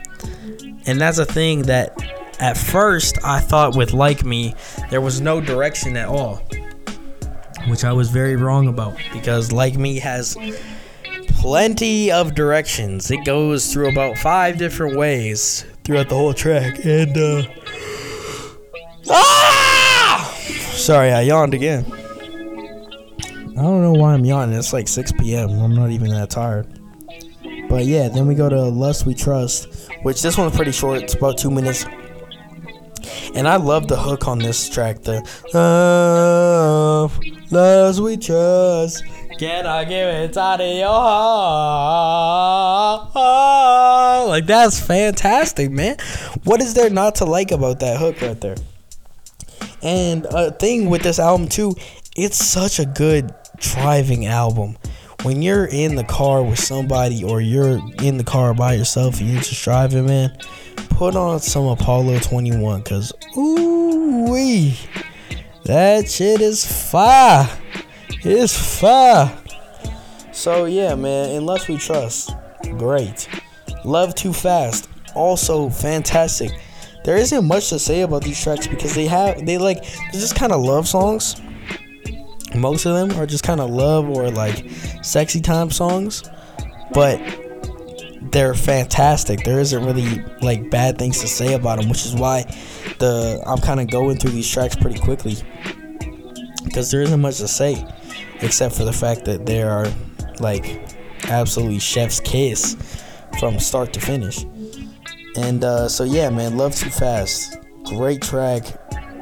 And 0.86 1.02
that's 1.02 1.18
a 1.18 1.26
thing 1.26 1.64
that 1.64 1.94
at 2.40 2.58
first 2.58 3.18
I 3.24 3.40
thought 3.40 3.76
with 3.76 3.94
Like 3.94 4.24
Me, 4.24 4.54
there 4.90 5.02
was 5.02 5.22
no 5.22 5.42
direction 5.42 5.98
at 5.98 6.08
all 6.08 6.42
which 7.68 7.84
I 7.84 7.92
was 7.92 8.10
very 8.10 8.36
wrong 8.36 8.68
about 8.68 8.98
because 9.14 9.52
Like 9.52 9.78
Me 9.78 10.00
has 10.00 10.38
plenty 11.30 12.12
of 12.12 12.36
directions. 12.36 13.12
It 13.12 13.26
goes 13.26 13.72
through 13.72 13.90
about 13.90 14.18
five 14.18 14.58
different 14.58 14.98
ways 14.98 15.66
throughout 15.84 16.10
the 16.10 16.16
whole 16.16 16.34
track. 16.34 16.84
And, 16.84 17.18
uh. 17.18 17.44
Ah! 19.10 20.34
Sorry, 20.72 21.12
I 21.12 21.22
yawned 21.22 21.54
again. 21.54 21.86
I 23.58 23.62
don't 23.62 23.82
know 23.82 23.94
why 23.94 24.14
I'm 24.14 24.26
yawning. 24.26 24.58
It's 24.58 24.74
like 24.74 24.88
6 24.88 25.14
p.m. 25.14 25.50
I'm 25.50 25.76
not 25.76 25.90
even 25.90 26.10
that 26.10 26.30
tired. 26.30 26.68
But 27.70 27.86
yeah, 27.86 28.08
then 28.08 28.28
we 28.28 28.36
go 28.36 28.48
to 28.48 28.64
Lust 28.64 29.06
We 29.06 29.14
Trust, 29.14 29.90
which 30.04 30.22
this 30.22 30.38
one's 30.38 30.56
pretty 30.56 30.72
short. 30.72 31.04
It's 31.04 31.16
about 31.16 31.38
two 31.38 31.52
minutes. 31.52 31.86
And 33.38 33.48
I 33.48 33.58
love 33.58 33.88
the 33.88 33.96
hook 33.96 34.28
on 34.28 34.40
this 34.40 34.68
track. 34.68 35.04
The 35.04 35.22
love, 35.54 37.20
love 37.52 38.00
we 38.00 38.18
trust. 38.18 39.04
Can 39.38 39.68
I 39.68 39.84
give 39.84 40.08
it 40.08 40.36
out 40.36 40.60
of 40.60 40.76
your 40.76 40.88
heart? 43.14 43.16
Like 44.28 44.48
that's 44.48 44.80
fantastic, 44.80 45.70
man. 45.70 45.98
What 46.46 46.62
is 46.62 46.74
there 46.74 46.90
not 46.90 47.14
to 47.16 47.26
like 47.26 47.52
about 47.52 47.80
that 47.82 48.00
hook 48.00 48.20
right 48.22 48.42
there? 48.42 48.56
And 49.84 50.26
a 50.32 50.50
thing 50.50 50.90
with 50.90 51.04
this 51.04 51.20
album 51.20 51.48
too, 51.48 51.76
it's 52.16 52.44
such 52.44 52.80
a 52.80 52.86
good 52.86 53.32
driving 53.58 54.26
album. 54.26 54.78
When 55.22 55.44
you're 55.44 55.66
in 55.66 55.96
the 55.96 56.04
car 56.04 56.42
with 56.42 56.58
somebody 56.58 57.24
or 57.24 57.40
you're 57.40 57.80
in 58.02 58.18
the 58.18 58.24
car 58.24 58.56
by 58.56 58.74
yourself 58.74 59.20
and 59.20 59.30
you're 59.30 59.42
just 59.44 59.64
driving, 59.64 60.08
man, 60.08 60.36
put 60.90 61.16
on 61.16 61.40
some 61.40 61.66
Apollo 61.68 62.20
21 62.20 62.84
cuz 62.84 63.14
ooh 63.38 64.32
wee. 64.32 64.78
That 65.66 66.10
shit 66.10 66.42
is 66.42 66.66
fire. 66.66 67.50
It's 68.24 68.80
fire. 68.80 69.38
So 70.32 70.66
yeah, 70.66 70.96
man, 70.96 71.32
In 71.32 71.46
Lust 71.46 71.68
We 71.68 71.78
Trust. 71.78 72.32
Great. 72.78 73.28
Love 73.84 74.16
Too 74.16 74.34
Fast. 74.34 74.90
Also 75.16 75.70
fantastic. 75.70 76.52
There 77.04 77.18
isn't 77.18 77.46
much 77.46 77.70
to 77.70 77.80
say 77.80 78.02
about 78.02 78.24
these 78.24 78.42
tracks 78.42 78.68
because 78.68 78.94
they 78.94 79.08
have 79.08 79.46
they 79.46 79.58
like 79.58 79.84
they're 79.84 80.22
just 80.22 80.36
kind 80.36 80.52
of 80.52 80.62
love 80.62 80.88
songs. 80.88 81.36
Most 82.56 82.86
of 82.86 82.94
them 82.94 83.18
are 83.20 83.26
just 83.26 83.44
kind 83.44 83.62
of 83.62 83.70
love 83.70 84.10
or 84.10 84.30
like 84.30 84.70
sexy 85.04 85.42
time 85.42 85.72
songs, 85.72 86.24
but 86.94 87.20
they're 88.32 88.54
fantastic. 88.54 89.44
There 89.44 89.60
isn't 89.60 89.86
really 89.86 90.24
like 90.42 90.70
bad 90.70 90.98
things 90.98 91.20
to 91.22 91.28
say 91.28 91.54
about 91.54 91.80
them, 91.80 91.90
which 91.90 92.06
is 92.06 92.16
why 92.16 92.44
the 93.00 93.42
I'm 93.46 93.60
kind 93.60 93.80
of 93.80 93.90
going 93.90 94.18
through 94.18 94.32
these 94.32 94.50
tracks 94.50 94.76
pretty 94.76 95.00
quickly 95.00 95.36
because 96.64 96.92
there 96.92 97.02
isn't 97.02 97.22
much 97.22 97.38
to 97.38 97.48
say 97.48 97.86
except 98.42 98.76
for 98.76 98.84
the 98.84 98.94
fact 98.94 99.26
that 99.26 99.46
they 99.46 99.64
are 99.64 99.88
like 100.40 100.82
absolutely 101.26 101.80
chef's 101.80 102.20
kiss 102.20 102.76
from 103.40 103.60
start 103.60 103.94
to 103.94 104.00
finish. 104.00 104.46
And 105.36 105.64
uh, 105.64 105.88
so 105.88 106.04
yeah, 106.04 106.30
man, 106.30 106.58
love 106.58 106.76
too 106.76 106.90
fast. 106.90 107.58
Great 107.86 108.22
track. 108.22 108.64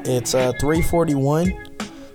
It's 0.04 0.34
uh 0.34 0.52
341. 0.60 1.64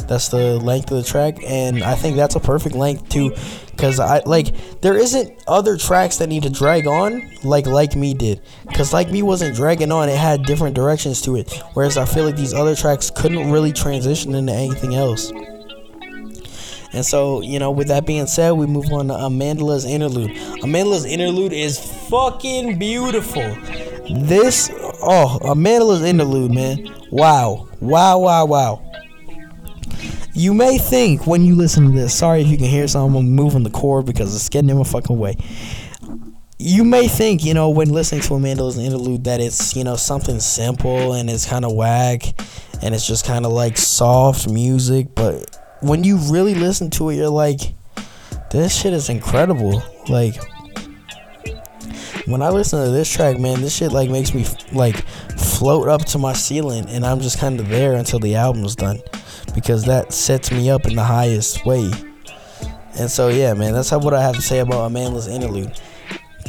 That's 0.08 0.28
the 0.28 0.60
length 0.60 0.92
of 0.92 0.98
the 0.98 1.04
track, 1.04 1.38
and 1.46 1.84
I 1.84 1.96
think 1.96 2.18
that's 2.18 2.36
a 2.36 2.40
perfect 2.40 2.76
length 2.76 3.08
too, 3.08 3.34
because 3.82 4.00
I 4.00 4.22
like 4.28 4.54
there 4.82 4.96
isn't 4.96 5.44
other 5.48 5.76
tracks 5.76 6.18
that 6.18 6.28
need 6.28 6.44
to 6.44 6.52
drag 6.52 6.86
on 6.86 7.32
like 7.44 7.66
like 7.66 7.96
me 7.96 8.14
did, 8.14 8.40
because 8.68 8.94
like 8.94 9.10
me 9.10 9.24
wasn't 9.24 9.56
dragging 9.56 9.92
on. 9.92 10.08
It 10.08 10.20
had 10.20 10.44
different 10.44 10.76
directions 10.76 11.20
to 11.24 11.36
it, 11.36 11.52
whereas 11.74 11.98
I 11.98 12.06
feel 12.06 12.24
like 12.24 12.36
these 12.36 12.54
other 12.54 12.76
tracks 12.76 13.10
couldn't 13.10 13.52
really 13.52 13.74
transition 13.74 14.36
into 14.36 14.54
anything 14.54 14.94
else. 14.94 15.32
And 16.94 17.04
so, 17.04 17.42
you 17.42 17.58
know, 17.58 17.72
with 17.72 17.88
that 17.88 18.06
being 18.06 18.28
said, 18.28 18.52
we 18.52 18.68
move 18.68 18.92
on 18.92 19.08
to 19.08 19.14
Amandla's 19.14 19.86
interlude. 19.86 20.32
Amandla's 20.62 21.06
interlude 21.06 21.54
is 21.54 21.80
fucking 22.10 22.78
beautiful. 22.78 23.56
This, 24.14 24.70
oh, 25.02 25.40
Amandla's 25.42 26.04
interlude, 26.04 26.52
man. 26.52 26.94
Wow. 27.10 27.70
Wow, 27.80 28.20
wow, 28.20 28.46
wow. 28.46 28.91
You 30.34 30.54
may 30.54 30.78
think 30.78 31.28
when 31.28 31.44
you 31.44 31.56
listen 31.56 31.86
to 31.86 31.92
this, 31.92 32.14
sorry 32.14 32.42
if 32.42 32.48
you 32.48 32.58
can 32.58 32.68
hear 32.68 32.88
someone 32.88 33.30
moving 33.30 33.64
the 33.64 33.70
cord 33.70 34.06
because 34.06 34.34
it's 34.34 34.50
getting 34.50 34.70
in 34.70 34.78
my 34.78 34.84
fucking 34.84 35.18
way. 35.18 35.36
You 36.58 36.84
may 36.84 37.08
think, 37.08 37.44
you 37.44 37.54
know, 37.54 37.70
when 37.70 37.90
listening 37.90 38.22
to 38.22 38.36
a 38.36 38.38
Amandla's 38.38 38.78
interlude 38.78 39.24
that 39.26 39.42
it's, 39.42 39.76
you 39.76 39.84
know, 39.84 39.96
something 39.96 40.40
simple 40.40 41.14
and 41.14 41.30
it's 41.30 41.46
kind 41.46 41.66
of 41.66 41.74
whack 41.74 42.24
and 42.82 42.96
it's 42.96 43.06
just 43.06 43.26
kind 43.26 43.46
of 43.46 43.52
like 43.52 43.78
soft 43.78 44.48
music, 44.50 45.16
but 45.16 45.58
when 45.82 46.04
you 46.04 46.18
really 46.32 46.56
listen 46.56 46.90
to 46.92 47.10
it, 47.10 47.16
you're 47.16 47.30
like, 47.30 47.60
this 48.52 48.76
shit 48.76 48.94
is 48.94 49.10
incredible. 49.10 49.84
Like, 50.08 50.36
when 52.26 52.42
I 52.42 52.50
listen 52.50 52.84
to 52.84 52.92
this 52.92 53.12
track, 53.12 53.40
man, 53.40 53.62
this 53.62 53.76
shit 53.76 53.92
like 53.92 54.10
makes 54.10 54.34
me 54.34 54.46
like 54.72 55.06
float 55.38 55.88
up 55.88 56.06
to 56.06 56.18
my 56.18 56.34
ceiling, 56.34 56.86
and 56.88 57.06
I'm 57.06 57.20
just 57.20 57.40
kind 57.40 57.60
of 57.60 57.68
there 57.70 57.94
until 57.94 58.20
the 58.20 58.36
album's 58.36 58.76
done, 58.76 59.00
because 59.54 59.86
that 59.86 60.14
sets 60.14 60.52
me 60.52 60.70
up 60.70 60.86
in 60.86 60.96
the 60.96 61.04
highest 61.04 61.66
way. 61.66 61.92
And 62.98 63.10
so, 63.10 63.30
yeah, 63.30 63.54
man, 63.54 63.74
that's 63.74 63.90
how, 63.90 64.00
what 64.00 64.14
I 64.14 64.22
have 64.22 64.36
to 64.36 64.42
say 64.42 64.60
about 64.60 64.92
Amandla's 64.92 65.28
interlude. 65.28 65.72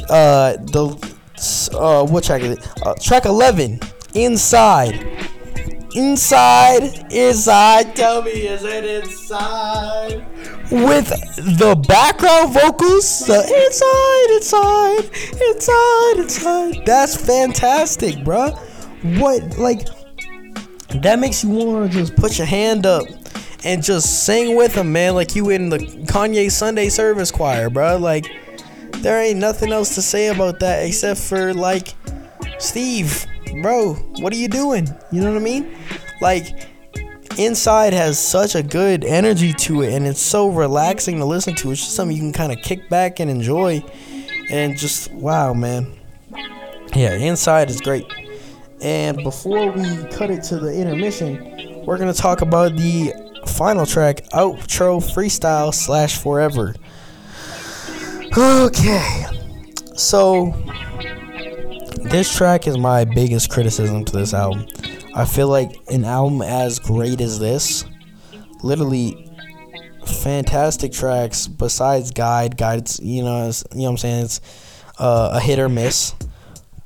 Uh, 0.09 0.53
the 0.57 1.13
uh, 1.73 2.05
what 2.05 2.23
track 2.23 2.41
is 2.41 2.57
it? 2.57 2.67
Uh, 2.85 2.93
track 2.95 3.25
11, 3.25 3.79
Inside. 4.13 5.07
Inside, 5.95 7.11
inside, 7.11 7.95
tell 7.95 8.23
me, 8.23 8.31
is 8.31 8.63
it 8.63 8.83
inside? 8.83 10.25
With 10.71 11.07
the 11.59 11.75
background 11.87 12.53
vocals, 12.53 13.19
the 13.27 13.41
inside, 13.41 14.35
inside, 14.35 15.09
inside, 15.49 16.73
inside. 16.73 16.85
That's 16.85 17.15
fantastic, 17.15 18.15
bruh. 18.17 18.57
What, 19.19 19.57
like, 19.59 19.87
that 21.01 21.19
makes 21.19 21.43
you 21.43 21.49
want 21.49 21.91
to 21.91 21.97
just 21.97 22.15
put 22.15 22.37
your 22.37 22.47
hand 22.47 22.85
up 22.85 23.05
and 23.63 23.81
just 23.81 24.25
sing 24.25 24.55
with 24.55 24.75
them, 24.75 24.91
man, 24.91 25.15
like 25.15 25.35
you 25.35 25.49
in 25.49 25.69
the 25.69 25.77
Kanye 25.77 26.51
Sunday 26.51 26.89
service 26.89 27.31
choir, 27.31 27.69
bro. 27.69 27.97
Like, 27.97 28.27
there 28.97 29.21
ain't 29.21 29.39
nothing 29.39 29.71
else 29.71 29.95
to 29.95 30.01
say 30.01 30.27
about 30.27 30.59
that 30.59 30.85
except 30.85 31.19
for, 31.19 31.53
like, 31.53 31.95
Steve 32.59 33.25
bro, 33.61 33.93
what 34.19 34.33
are 34.33 34.37
you 34.37 34.47
doing? 34.47 34.87
You 35.11 35.21
know 35.21 35.31
what 35.31 35.41
I 35.41 35.43
mean? 35.43 35.75
Like, 36.21 36.69
Inside 37.37 37.93
has 37.93 38.19
such 38.19 38.53
a 38.53 38.61
good 38.61 39.03
energy 39.03 39.53
to 39.53 39.81
it, 39.81 39.93
and 39.93 40.05
it's 40.05 40.21
so 40.21 40.49
relaxing 40.49 41.17
to 41.17 41.25
listen 41.25 41.55
to. 41.55 41.71
It's 41.71 41.81
just 41.81 41.95
something 41.95 42.15
you 42.15 42.21
can 42.21 42.33
kind 42.33 42.51
of 42.51 42.59
kick 42.59 42.89
back 42.89 43.19
and 43.19 43.29
enjoy, 43.29 43.83
and 44.51 44.77
just 44.77 45.11
wow, 45.11 45.53
man. 45.53 45.91
Yeah, 46.95 47.15
Inside 47.15 47.71
is 47.71 47.81
great. 47.81 48.05
And 48.83 49.23
before 49.23 49.71
we 49.71 50.03
cut 50.11 50.29
it 50.29 50.43
to 50.43 50.59
the 50.59 50.73
intermission, 50.73 51.85
we're 51.85 51.97
gonna 51.97 52.13
talk 52.13 52.41
about 52.41 52.75
the 52.75 53.13
final 53.47 53.85
track, 53.85 54.25
outro 54.33 55.01
freestyle 55.01 55.73
slash 55.73 56.17
forever. 56.17 56.75
Okay, 58.37 59.25
so 59.95 60.53
this 62.01 62.35
track 62.35 62.67
is 62.67 62.77
my 62.77 63.05
biggest 63.05 63.49
criticism 63.49 64.03
to 64.03 64.17
this 64.17 64.33
album. 64.33 64.65
I 65.15 65.23
feel 65.23 65.47
like 65.47 65.71
an 65.89 66.03
album 66.03 66.41
as 66.41 66.79
great 66.79 67.21
as 67.21 67.39
this, 67.39 67.85
literally 68.63 69.31
fantastic 70.05 70.91
tracks 70.91 71.47
besides 71.47 72.11
Guide. 72.11 72.57
Guide's, 72.57 72.99
you 72.99 73.23
know, 73.23 73.45
you 73.71 73.77
know 73.77 73.83
what 73.83 73.89
I'm 73.91 73.97
saying? 73.97 74.25
It's 74.25 74.41
uh, 74.99 75.29
a 75.33 75.39
hit 75.39 75.59
or 75.59 75.69
miss. 75.69 76.13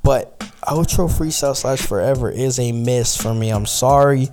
But 0.02 0.47
Outro 0.68 1.08
Freestyle 1.08 1.56
slash 1.56 1.80
Forever 1.80 2.30
is 2.30 2.58
a 2.58 2.72
miss 2.72 3.16
for 3.16 3.32
me. 3.32 3.48
I'm 3.48 3.64
sorry. 3.64 4.28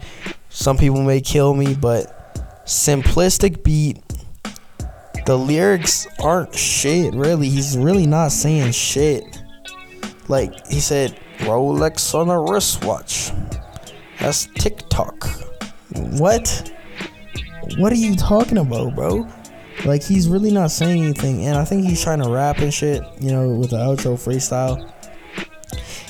Some 0.49 0.77
people 0.77 1.01
may 1.01 1.21
kill 1.21 1.53
me, 1.53 1.75
but 1.75 2.35
simplistic 2.65 3.63
beat. 3.63 4.01
The 5.25 5.37
lyrics 5.37 6.07
aren't 6.19 6.53
shit, 6.53 7.13
really. 7.13 7.47
He's 7.47 7.77
really 7.77 8.05
not 8.05 8.33
saying 8.33 8.73
shit. 8.73 9.23
Like 10.27 10.67
he 10.67 10.81
said, 10.81 11.17
Rolex 11.39 12.13
on 12.13 12.29
a 12.29 12.41
wristwatch. 12.41 13.31
That's 14.19 14.47
TikTok. 14.55 15.25
What? 16.19 16.69
What 17.77 17.93
are 17.93 17.97
you 17.97 18.13
talking 18.15 18.57
about, 18.57 18.93
bro? 18.93 19.25
Like 19.85 20.03
he's 20.03 20.27
really 20.27 20.51
not 20.51 20.71
saying 20.71 21.01
anything, 21.01 21.45
and 21.45 21.57
I 21.57 21.63
think 21.63 21.85
he's 21.85 22.03
trying 22.03 22.21
to 22.21 22.29
rap 22.29 22.57
and 22.57 22.73
shit. 22.73 23.01
You 23.21 23.31
know, 23.31 23.49
with 23.49 23.69
the 23.69 23.77
outro 23.77 24.15
freestyle. 24.15 24.91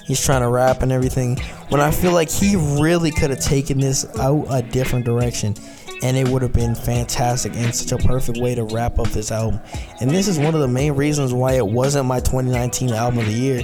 He's 0.05 0.23
trying 0.23 0.41
to 0.41 0.49
rap 0.49 0.83
and 0.83 0.91
everything. 0.91 1.37
When 1.69 1.81
I 1.81 1.91
feel 1.91 2.11
like 2.11 2.29
he 2.29 2.55
really 2.79 3.11
could 3.11 3.31
have 3.31 3.39
taken 3.39 3.79
this 3.79 4.05
out 4.19 4.45
a 4.49 4.61
different 4.61 5.05
direction 5.05 5.55
and 6.03 6.15
it 6.15 6.27
would 6.27 6.41
have 6.41 6.53
been 6.53 6.75
fantastic 6.75 7.55
and 7.55 7.73
such 7.73 7.91
a 7.91 8.07
perfect 8.07 8.37
way 8.37 8.53
to 8.53 8.63
wrap 8.65 8.99
up 8.99 9.07
this 9.07 9.31
album. 9.31 9.59
And 10.01 10.11
this 10.11 10.27
is 10.27 10.37
one 10.37 10.53
of 10.53 10.61
the 10.61 10.67
main 10.67 10.93
reasons 10.93 11.33
why 11.33 11.53
it 11.53 11.65
wasn't 11.65 12.05
my 12.05 12.19
2019 12.19 12.91
album 12.91 13.19
of 13.19 13.25
the 13.25 13.33
year, 13.33 13.63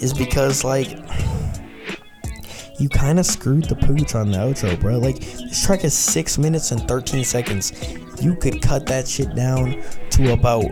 is 0.00 0.14
because 0.14 0.64
like 0.64 0.88
you 2.78 2.88
kind 2.88 3.18
of 3.18 3.26
screwed 3.26 3.64
the 3.64 3.76
pooch 3.76 4.14
on 4.14 4.32
the 4.32 4.38
outro, 4.38 4.80
bro. 4.80 4.98
Like 4.98 5.18
this 5.18 5.64
track 5.66 5.84
is 5.84 5.92
six 5.92 6.38
minutes 6.38 6.70
and 6.70 6.80
13 6.88 7.24
seconds. 7.24 7.72
You 8.22 8.34
could 8.36 8.62
cut 8.62 8.86
that 8.86 9.06
shit 9.06 9.34
down 9.34 9.82
to 10.10 10.32
about 10.32 10.64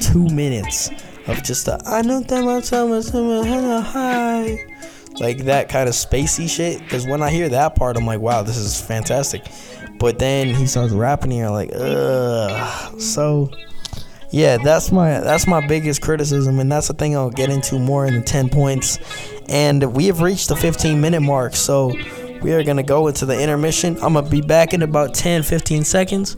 two 0.00 0.26
minutes 0.28 0.90
of 1.26 1.42
just 1.42 1.68
a 1.68 1.80
I 1.86 2.02
know 2.02 2.20
that 2.20 2.44
my 2.44 2.60
summer 2.60 3.02
summer 3.02 3.80
high. 3.80 4.66
Like 5.18 5.38
that 5.38 5.68
kind 5.68 5.88
of 5.88 5.94
spacey 5.94 6.48
shit. 6.48 6.78
Because 6.80 7.06
when 7.06 7.22
I 7.22 7.30
hear 7.30 7.48
that 7.48 7.74
part, 7.74 7.96
I'm 7.96 8.06
like, 8.06 8.20
wow, 8.20 8.42
this 8.42 8.56
is 8.56 8.80
fantastic. 8.80 9.44
But 9.98 10.18
then 10.18 10.54
he 10.54 10.66
starts 10.66 10.92
rapping 10.94 11.30
here, 11.30 11.50
like, 11.50 11.70
ugh. 11.74 13.00
So 13.00 13.50
yeah, 14.30 14.58
that's 14.58 14.92
my 14.92 15.20
that's 15.20 15.46
my 15.46 15.66
biggest 15.66 16.00
criticism, 16.02 16.60
and 16.60 16.70
that's 16.70 16.88
the 16.88 16.94
thing 16.94 17.16
I'll 17.16 17.30
get 17.30 17.50
into 17.50 17.78
more 17.78 18.06
in 18.06 18.14
the 18.14 18.22
ten 18.22 18.48
points. 18.48 18.98
And 19.48 19.94
we 19.94 20.06
have 20.06 20.20
reached 20.20 20.48
the 20.48 20.56
15 20.56 21.00
minute 21.00 21.20
mark, 21.20 21.56
so 21.56 21.92
we 22.40 22.52
are 22.52 22.62
gonna 22.62 22.84
go 22.84 23.08
into 23.08 23.26
the 23.26 23.38
intermission. 23.38 23.96
I'm 23.96 24.14
gonna 24.14 24.28
be 24.28 24.40
back 24.40 24.72
in 24.72 24.82
about 24.82 25.14
10, 25.14 25.42
15 25.42 25.84
seconds. 25.84 26.36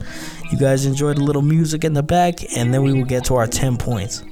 You 0.51 0.57
guys 0.57 0.85
enjoy 0.85 1.13
the 1.13 1.23
little 1.23 1.43
music 1.43 1.85
in 1.85 1.93
the 1.93 2.03
back, 2.03 2.43
and 2.57 2.73
then 2.73 2.83
we 2.83 2.93
will 2.93 3.05
get 3.05 3.25
to 3.25 3.35
our 3.35 3.47
10 3.47 3.77
points. 3.77 4.23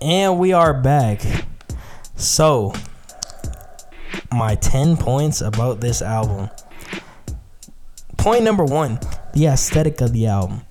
And 0.00 0.38
we 0.38 0.52
are 0.52 0.72
back. 0.72 1.20
So, 2.14 2.72
my 4.32 4.54
10 4.54 4.96
points 4.96 5.40
about 5.40 5.80
this 5.80 6.02
album. 6.02 6.50
Point 8.16 8.44
number 8.44 8.64
one 8.64 9.00
the 9.34 9.46
aesthetic 9.46 10.00
of 10.00 10.12
the 10.12 10.26
album. 10.26 10.62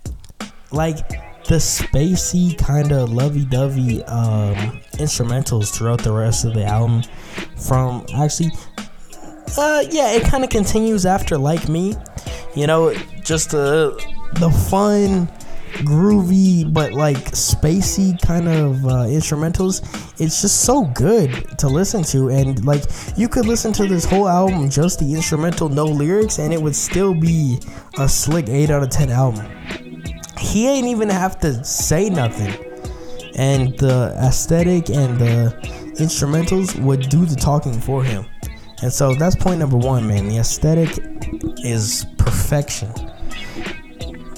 Like, 0.71 1.09
the 1.47 1.55
spacey, 1.55 2.57
kind 2.57 2.93
of 2.93 3.11
lovey 3.11 3.43
dovey 3.43 4.03
um, 4.05 4.79
instrumentals 4.93 5.73
throughout 5.73 6.03
the 6.03 6.13
rest 6.13 6.45
of 6.45 6.53
the 6.53 6.63
album. 6.63 7.03
From 7.57 8.05
actually, 8.15 8.51
uh, 9.57 9.83
yeah, 9.89 10.11
it 10.11 10.23
kind 10.23 10.45
of 10.45 10.49
continues 10.49 11.05
after 11.05 11.37
Like 11.37 11.67
Me. 11.67 11.95
You 12.55 12.65
know, 12.67 12.93
just 13.23 13.51
the, 13.51 13.91
the 14.35 14.49
fun 14.69 15.29
groovy 15.85 16.71
but 16.71 16.93
like 16.93 17.17
spacey 17.31 18.19
kind 18.21 18.47
of 18.47 18.85
uh, 18.85 19.05
instrumentals 19.05 19.81
it's 20.19 20.41
just 20.41 20.61
so 20.61 20.85
good 20.95 21.57
to 21.59 21.67
listen 21.67 22.03
to. 22.03 22.29
And 22.29 22.63
like 22.65 22.83
you 23.15 23.27
could 23.27 23.45
listen 23.45 23.71
to 23.73 23.85
this 23.85 24.05
whole 24.05 24.27
album 24.27 24.69
just 24.69 24.99
the 24.99 25.13
instrumental 25.13 25.69
no 25.69 25.85
lyrics 25.85 26.39
and 26.39 26.53
it 26.53 26.61
would 26.61 26.75
still 26.75 27.13
be 27.13 27.59
a 27.99 28.09
slick 28.09 28.49
8 28.49 28.69
out 28.69 28.83
of 28.83 28.89
10 28.89 29.09
album. 29.11 29.45
He 30.39 30.67
ain't 30.67 30.87
even 30.87 31.09
have 31.09 31.39
to 31.39 31.63
say 31.63 32.09
nothing. 32.09 32.53
And 33.35 33.77
the 33.77 34.15
aesthetic 34.17 34.89
and 34.89 35.19
the 35.19 35.55
instrumentals 35.99 36.79
would 36.81 37.09
do 37.09 37.25
the 37.25 37.35
talking 37.35 37.79
for 37.79 38.03
him. 38.03 38.25
And 38.81 38.91
so 38.91 39.13
that's 39.13 39.35
point 39.35 39.59
number 39.59 39.77
one 39.77 40.07
man. 40.07 40.27
The 40.27 40.37
aesthetic 40.37 40.97
is 41.63 42.05
perfection 42.17 42.91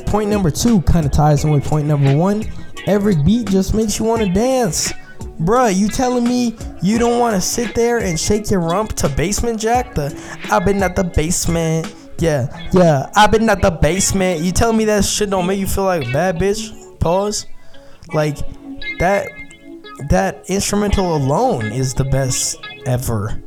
point 0.10 0.30
number 0.30 0.52
two 0.52 0.82
kind 0.82 1.06
of 1.06 1.12
ties 1.12 1.44
in 1.44 1.52
with 1.52 1.64
point 1.64 1.88
number 1.88 2.16
one. 2.16 2.44
Every 2.88 3.16
beat 3.16 3.48
just 3.50 3.74
makes 3.74 4.00
you 4.00 4.06
want 4.06 4.22
to 4.22 4.30
dance. 4.30 4.92
Bruh, 5.40 5.74
you 5.74 5.88
telling 5.88 6.24
me 6.24 6.56
you 6.82 6.98
don't 6.98 7.20
want 7.20 7.36
to 7.36 7.42
sit 7.42 7.76
there 7.76 8.00
and 8.00 8.20
shake 8.20 8.50
your 8.52 8.60
rump 8.60 8.94
to 8.94 9.10
basement 9.10 9.60
jack? 9.60 9.96
The 9.96 10.14
I've 10.52 10.66
been 10.66 10.82
at 10.84 10.96
the 10.96 11.04
basement. 11.04 11.94
Yeah, 12.18 12.48
yeah, 12.74 13.10
I've 13.16 13.32
been 13.32 13.50
at 13.50 13.62
the 13.62 13.72
basement. 13.72 14.42
You 14.42 14.52
telling 14.52 14.78
me 14.78 14.86
that 14.86 15.06
shit 15.06 15.30
don't 15.30 15.48
make 15.48 15.60
you 15.60 15.68
feel 15.68 15.86
like 15.86 16.08
a 16.08 16.12
bad 16.12 16.38
bitch? 16.38 17.00
Pause. 17.00 17.46
Like 18.14 18.38
that 19.00 19.30
that 20.10 20.44
instrumental 20.50 21.16
alone 21.16 21.66
is 21.68 21.94
the 21.94 22.06
best 22.06 22.58
ever. 22.86 23.42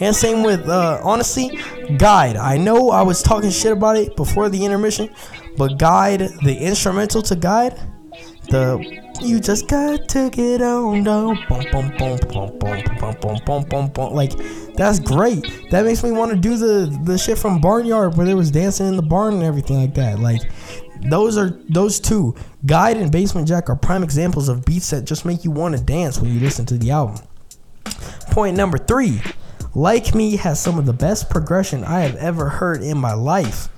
And 0.00 0.14
same 0.14 0.42
with 0.42 0.68
uh 0.68 1.00
honestly, 1.02 1.60
Guide. 1.98 2.36
I 2.36 2.56
know 2.56 2.90
I 2.90 3.02
was 3.02 3.22
talking 3.22 3.50
shit 3.50 3.72
about 3.72 3.96
it 3.96 4.16
before 4.16 4.48
the 4.48 4.64
intermission, 4.64 5.10
but 5.56 5.78
Guide, 5.78 6.20
the 6.42 6.56
instrumental 6.58 7.22
to 7.22 7.36
Guide, 7.36 7.78
the 8.48 9.06
you 9.22 9.40
just 9.40 9.68
got 9.68 10.08
to 10.10 10.30
get 10.30 10.60
on 10.60 11.04
down, 11.04 11.38
boom. 11.48 11.64
Like 14.14 14.32
that's 14.74 14.98
great. 14.98 15.70
That 15.70 15.84
makes 15.84 16.04
me 16.04 16.12
want 16.12 16.32
to 16.32 16.36
do 16.36 16.56
the 16.56 16.98
the 17.04 17.18
shit 17.18 17.38
from 17.38 17.60
Barnyard 17.60 18.16
where 18.16 18.26
they 18.26 18.34
was 18.34 18.50
dancing 18.50 18.88
in 18.88 18.96
the 18.96 19.02
barn 19.02 19.34
and 19.34 19.42
everything 19.42 19.80
like 19.80 19.94
that. 19.94 20.18
Like 20.18 20.42
those 21.08 21.36
are 21.36 21.50
those 21.68 22.00
two. 22.00 22.34
Guide 22.64 22.96
and 22.96 23.10
Basement 23.10 23.48
Jack 23.48 23.70
are 23.70 23.76
prime 23.76 24.02
examples 24.02 24.48
of 24.48 24.64
beats 24.64 24.90
that 24.90 25.04
just 25.04 25.24
make 25.24 25.44
you 25.44 25.50
want 25.50 25.76
to 25.76 25.82
dance 25.82 26.18
when 26.18 26.32
you 26.32 26.40
listen 26.40 26.66
to 26.66 26.78
the 26.78 26.90
album. 26.90 27.24
Point 28.30 28.56
number 28.56 28.78
three. 28.78 29.20
Like 29.74 30.14
Me 30.14 30.36
has 30.36 30.60
some 30.60 30.78
of 30.78 30.86
the 30.86 30.92
best 30.92 31.28
progression 31.28 31.84
I 31.84 32.00
have 32.00 32.16
ever 32.16 32.48
heard 32.48 32.82
in 32.82 32.98
my 32.98 33.12
life. 33.12 33.68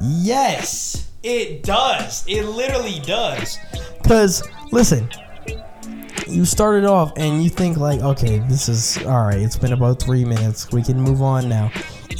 Yes. 0.00 1.10
It 1.22 1.62
does. 1.62 2.24
It 2.26 2.44
literally 2.44 3.00
does. 3.00 3.58
Cause 4.04 4.42
listen, 4.72 5.08
you 6.26 6.44
started 6.44 6.84
off 6.84 7.12
and 7.16 7.42
you 7.42 7.50
think 7.50 7.76
like, 7.76 8.00
okay, 8.00 8.38
this 8.48 8.68
is 8.68 8.98
all 9.04 9.24
right. 9.26 9.38
It's 9.38 9.56
been 9.56 9.72
about 9.72 10.02
three 10.02 10.24
minutes. 10.24 10.72
We 10.72 10.82
can 10.82 11.00
move 11.00 11.22
on 11.22 11.48
now. 11.48 11.70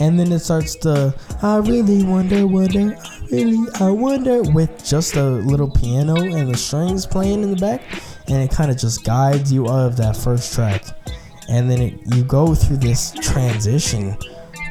And 0.01 0.19
then 0.19 0.33
it 0.33 0.41
starts 0.41 0.75
to, 0.77 1.15
I 1.43 1.57
really 1.59 2.05
wonder, 2.05 2.47
wonder, 2.47 2.97
I 2.97 3.27
really, 3.31 3.69
I 3.81 3.91
wonder, 3.91 4.43
with 4.43 4.85
just 4.85 5.17
a 5.17 5.23
little 5.23 5.71
piano 5.71 6.17
and 6.17 6.49
the 6.49 6.57
strings 6.57 7.07
playing 7.07 7.43
in 7.43 7.51
the 7.51 7.57
back, 7.57 7.83
and 8.29 8.43
it 8.43 8.51
kind 8.51 8.71
of 8.71 8.79
just 8.79 9.05
guides 9.05 9.53
you 9.53 9.69
out 9.69 9.87
of 9.87 9.97
that 9.99 10.17
first 10.17 10.55
track. 10.55 10.85
And 11.49 11.71
then 11.71 11.81
it, 11.81 12.15
you 12.15 12.25
go 12.25 12.55
through 12.55 12.79
this 12.79 13.13
transition 13.21 14.17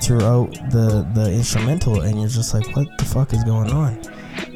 throughout 0.01 0.51
the 0.71 1.07
the 1.13 1.31
instrumental, 1.31 2.01
and 2.01 2.19
you're 2.19 2.29
just 2.29 2.53
like, 2.53 2.75
what 2.75 2.87
the 2.97 3.05
fuck 3.05 3.33
is 3.33 3.43
going 3.43 3.71
on? 3.71 3.99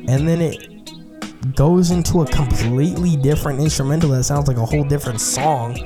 and 0.08 0.28
then 0.28 0.42
it 0.42 1.56
goes 1.56 1.92
into 1.92 2.22
a 2.22 2.26
completely 2.28 3.16
different 3.18 3.60
instrumental 3.60 4.10
that 4.10 4.24
sounds 4.24 4.48
like 4.48 4.58
a 4.58 4.66
whole 4.66 4.84
different 4.84 5.22
song. 5.22 5.78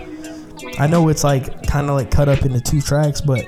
I 0.78 0.88
know 0.88 1.08
it's 1.10 1.24
like 1.24 1.66
kind 1.68 1.90
of 1.90 1.96
like 1.96 2.12
cut 2.12 2.30
up 2.30 2.44
into 2.44 2.60
two 2.60 2.82
tracks, 2.82 3.22
but 3.22 3.46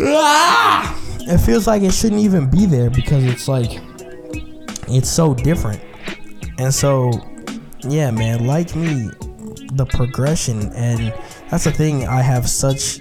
ah, 0.00 0.98
it 1.20 1.38
feels 1.38 1.66
like 1.66 1.82
it 1.82 1.92
shouldn't 1.92 2.20
even 2.20 2.48
be 2.50 2.66
there 2.66 2.90
because 2.90 3.24
it's 3.24 3.48
like 3.48 3.80
it's 4.88 5.08
so 5.08 5.34
different. 5.34 5.82
And 6.58 6.72
so, 6.72 7.12
yeah, 7.82 8.10
man, 8.10 8.46
like 8.46 8.74
me, 8.74 9.10
the 9.72 9.86
progression 9.86 10.72
and 10.72 11.12
that's 11.50 11.64
the 11.64 11.72
thing 11.72 12.06
I 12.06 12.22
have 12.22 12.48
such 12.48 13.00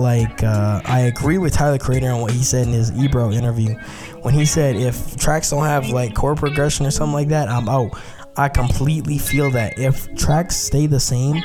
like 0.00 0.42
uh, 0.42 0.80
I 0.84 1.00
agree 1.00 1.38
with 1.38 1.52
Tyler 1.52 1.78
Creator 1.78 2.10
on 2.10 2.20
what 2.20 2.32
he 2.32 2.42
said 2.42 2.66
in 2.66 2.72
his 2.72 2.90
Ebro 2.92 3.30
interview 3.30 3.74
when 4.22 4.34
he 4.34 4.44
said 4.44 4.76
if 4.76 5.16
tracks 5.16 5.50
don't 5.50 5.64
have 5.64 5.88
like 5.90 6.14
chord 6.14 6.38
progression 6.38 6.86
or 6.86 6.90
something 6.90 7.14
like 7.14 7.28
that, 7.28 7.48
I'm 7.48 7.68
out. 7.68 7.90
I 8.36 8.48
completely 8.48 9.18
feel 9.18 9.50
that 9.50 9.78
if 9.78 10.14
tracks 10.16 10.56
stay 10.56 10.86
the 10.86 11.00
same, 11.00 11.42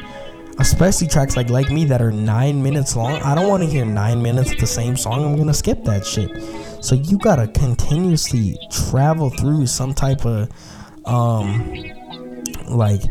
especially 0.59 1.07
tracks 1.07 1.35
like 1.35 1.49
like 1.49 1.69
me 1.69 1.85
that 1.85 2.01
are 2.01 2.11
nine 2.11 2.61
minutes 2.61 2.95
long, 2.95 3.21
I 3.21 3.35
don't 3.35 3.47
want 3.47 3.63
to 3.63 3.69
hear 3.69 3.85
nine 3.85 4.21
minutes 4.21 4.51
of 4.51 4.59
the 4.59 4.67
same 4.67 4.95
song. 4.97 5.25
I'm 5.25 5.37
gonna 5.37 5.53
skip 5.53 5.83
that 5.85 6.05
shit. 6.05 6.31
So 6.83 6.95
you 6.95 7.17
gotta 7.17 7.47
continuously 7.47 8.57
travel 8.71 9.29
through 9.29 9.67
some 9.67 9.93
type 9.93 10.25
of 10.25 10.49
um 11.05 11.83
like 12.67 13.01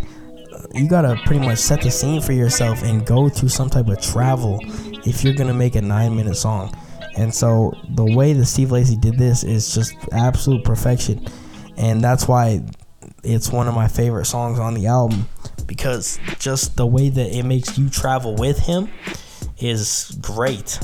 you 0.74 0.88
gotta 0.88 1.20
pretty 1.24 1.44
much 1.44 1.58
set 1.58 1.82
the 1.82 1.90
scene 1.90 2.20
for 2.20 2.32
yourself 2.32 2.82
and 2.82 3.06
go 3.06 3.28
through 3.28 3.48
some 3.48 3.70
type 3.70 3.88
of 3.88 4.00
travel 4.00 4.58
if 5.04 5.24
you're 5.24 5.34
gonna 5.34 5.54
make 5.54 5.74
a 5.74 5.82
nine 5.82 6.16
minute 6.16 6.36
song. 6.36 6.74
And 7.16 7.32
so 7.32 7.72
the 7.90 8.04
way 8.04 8.32
that 8.32 8.46
Steve 8.46 8.72
Lacy 8.72 8.96
did 8.96 9.18
this 9.18 9.44
is 9.44 9.74
just 9.74 9.94
absolute 10.12 10.64
perfection. 10.64 11.26
And 11.76 12.00
that's 12.00 12.26
why 12.26 12.62
it's 13.22 13.50
one 13.50 13.68
of 13.68 13.74
my 13.74 13.88
favorite 13.88 14.24
songs 14.26 14.58
on 14.58 14.74
the 14.74 14.86
album 14.86 15.28
because 15.66 16.18
just 16.38 16.76
the 16.76 16.86
way 16.86 17.08
that 17.08 17.36
it 17.36 17.44
makes 17.44 17.78
you 17.78 17.88
travel 17.88 18.34
with 18.34 18.58
him 18.58 18.88
is 19.58 20.16
great. 20.20 20.78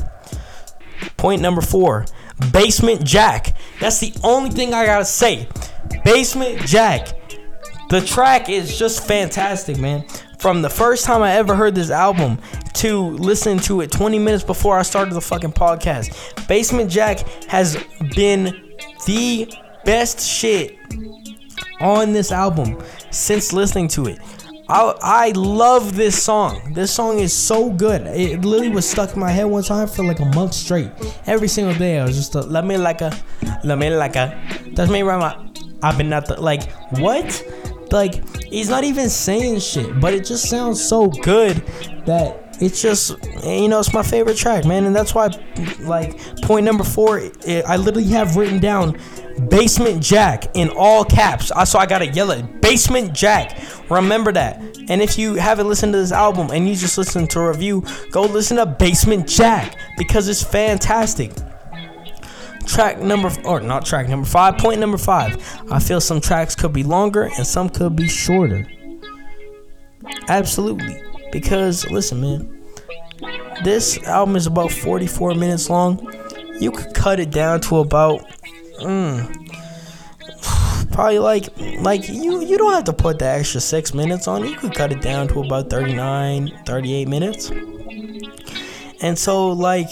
Point 1.17 1.43
number 1.43 1.61
four 1.61 2.07
Basement 2.53 3.05
Jack. 3.05 3.57
That's 3.81 4.01
the 4.01 4.15
only 4.25 4.51
thing 4.51 4.73
I 4.73 4.87
gotta 4.87 5.05
say. 5.05 5.49
Basement 6.05 6.61
Jack. 6.67 7.09
The 7.91 8.01
track 8.01 8.49
is 8.49 8.79
just 8.79 9.07
fantastic, 9.07 9.79
man. 9.79 10.07
From 10.39 10.63
the 10.63 10.71
first 10.71 11.05
time 11.05 11.23
I 11.23 11.33
ever 11.33 11.55
heard 11.55 11.75
this 11.75 11.91
album 11.91 12.39
to 12.75 13.01
listen 13.01 13.59
to 13.59 13.81
it 13.81 13.91
20 13.91 14.19
minutes 14.19 14.45
before 14.45 14.79
I 14.79 14.83
started 14.83 15.15
the 15.15 15.21
fucking 15.21 15.53
podcast, 15.53 16.47
Basement 16.49 16.91
Jack 16.91 17.21
has 17.45 17.83
been 18.15 18.75
the 19.07 19.53
best 19.85 20.21
shit 20.21 20.77
on 21.81 22.13
this 22.13 22.33
album 22.33 22.83
since 23.11 23.53
listening 23.53 23.89
to 23.89 24.07
it. 24.07 24.19
I, 24.69 24.95
I 25.03 25.31
love 25.31 25.97
this 25.97 26.23
song. 26.23 26.73
This 26.75 26.93
song 26.93 27.19
is 27.19 27.33
so 27.33 27.71
good. 27.71 28.03
It 28.07 28.43
literally 28.45 28.69
was 28.69 28.89
stuck 28.89 29.15
in 29.15 29.19
my 29.19 29.31
head 29.31 29.45
one 29.45 29.65
time 29.65 29.89
for 29.89 30.05
like 30.05 30.21
a 30.21 30.27
month 30.27 30.55
straight. 30.55 30.91
Every 31.27 31.49
single 31.49 31.75
day, 31.75 31.99
I 31.99 32.05
was 32.05 32.17
just 32.17 32.37
a, 32.37 32.43
let 32.43 32.65
me 32.65 32.77
like 32.77 33.01
a, 33.01 33.13
let 33.65 33.79
me 33.79 33.91
like 33.91 34.15
a, 34.15 34.41
that's 34.75 34.91
me 34.91 35.03
right 35.03 35.19
my, 35.19 35.51
I've 35.83 35.99
been 35.99 36.13
at 36.13 36.27
the 36.27 36.41
like 36.41 36.71
what, 36.99 37.45
like 37.91 38.23
He's 38.51 38.69
not 38.69 38.83
even 38.83 39.09
saying 39.09 39.61
shit, 39.61 40.01
but 40.01 40.13
it 40.13 40.25
just 40.25 40.49
sounds 40.51 40.85
so 40.85 41.07
good 41.09 41.57
that 42.05 42.50
it's 42.61 42.83
just 42.83 43.17
you 43.45 43.69
know 43.69 43.79
it's 43.79 43.93
my 43.95 44.03
favorite 44.03 44.37
track, 44.37 44.65
man, 44.65 44.85
and 44.85 44.95
that's 44.95 45.15
why 45.15 45.29
like 45.81 46.19
point 46.43 46.65
number 46.65 46.85
four, 46.85 47.19
it, 47.19 47.65
I 47.65 47.77
literally 47.77 48.09
have 48.09 48.37
written 48.37 48.59
down 48.61 48.99
Basement 49.49 50.03
Jack 50.03 50.55
in 50.55 50.69
all 50.71 51.05
caps. 51.05 51.51
I 51.53 51.65
so 51.65 51.79
I 51.79 51.87
gotta 51.87 52.07
yell 52.07 52.31
it. 52.31 52.61
Basement 52.61 53.15
Jack. 53.15 53.59
Remember 53.89 54.33
that. 54.33 54.61
And 54.89 55.01
if 55.01 55.19
you 55.19 55.35
haven't 55.35 55.69
listened 55.69 55.93
to 55.95 55.99
this 55.99 56.13
album 56.13 56.51
and 56.53 56.69
you 56.69 56.75
just 56.75 56.99
listened 56.99 57.31
to 57.31 57.41
a 57.41 57.49
review, 57.49 57.85
go 58.11 58.23
listen 58.23 58.59
to 58.59 58.67
Basement 58.67 59.27
Jack 59.27 59.77
because 59.97 60.29
it's 60.29 60.43
fantastic. 60.43 61.33
Track 62.67 63.01
number 63.01 63.33
or 63.45 63.61
not 63.61 63.87
track 63.87 64.09
number 64.09 64.27
five. 64.27 64.59
Point 64.59 64.81
number 64.81 64.99
five. 64.99 65.43
I 65.71 65.79
feel 65.79 66.01
some 66.01 66.21
tracks 66.21 66.55
could 66.55 66.73
be 66.73 66.83
longer 66.83 67.31
and 67.37 67.47
some 67.47 67.69
could 67.69 67.97
be 67.97 68.07
shorter. 68.07 68.67
Absolutely. 70.29 71.03
Because 71.33 71.89
listen, 71.91 72.21
man, 72.21 72.63
this 73.65 74.03
album 74.05 74.37
is 74.37 74.47
about 74.47 74.73
44 74.73 75.35
minutes 75.35 75.71
long. 75.71 76.13
You 76.59 76.71
could 76.71 76.95
cut 76.95 77.21
it 77.21 77.31
down 77.31 77.61
to 77.63 77.79
about 77.79 78.25
Mm. 78.81 79.47
Probably 80.93 81.19
like 81.19 81.49
like 81.81 82.09
you 82.09 82.43
you 82.43 82.59
don't 82.59 82.73
have 82.73 82.85
to 82.85 82.93
put 82.93 83.19
the 83.19 83.27
extra 83.27 83.61
6 83.61 83.95
minutes 83.95 84.27
on. 84.27 84.45
You 84.45 84.57
could 84.57 84.75
cut 84.75 84.93
it 84.93 85.01
down 85.01 85.29
to 85.29 85.41
about 85.41 85.71
39, 85.71 86.53
38 86.65 87.09
minutes. 87.09 87.51
And 89.03 89.19
so 89.19 89.49
like 89.51 89.91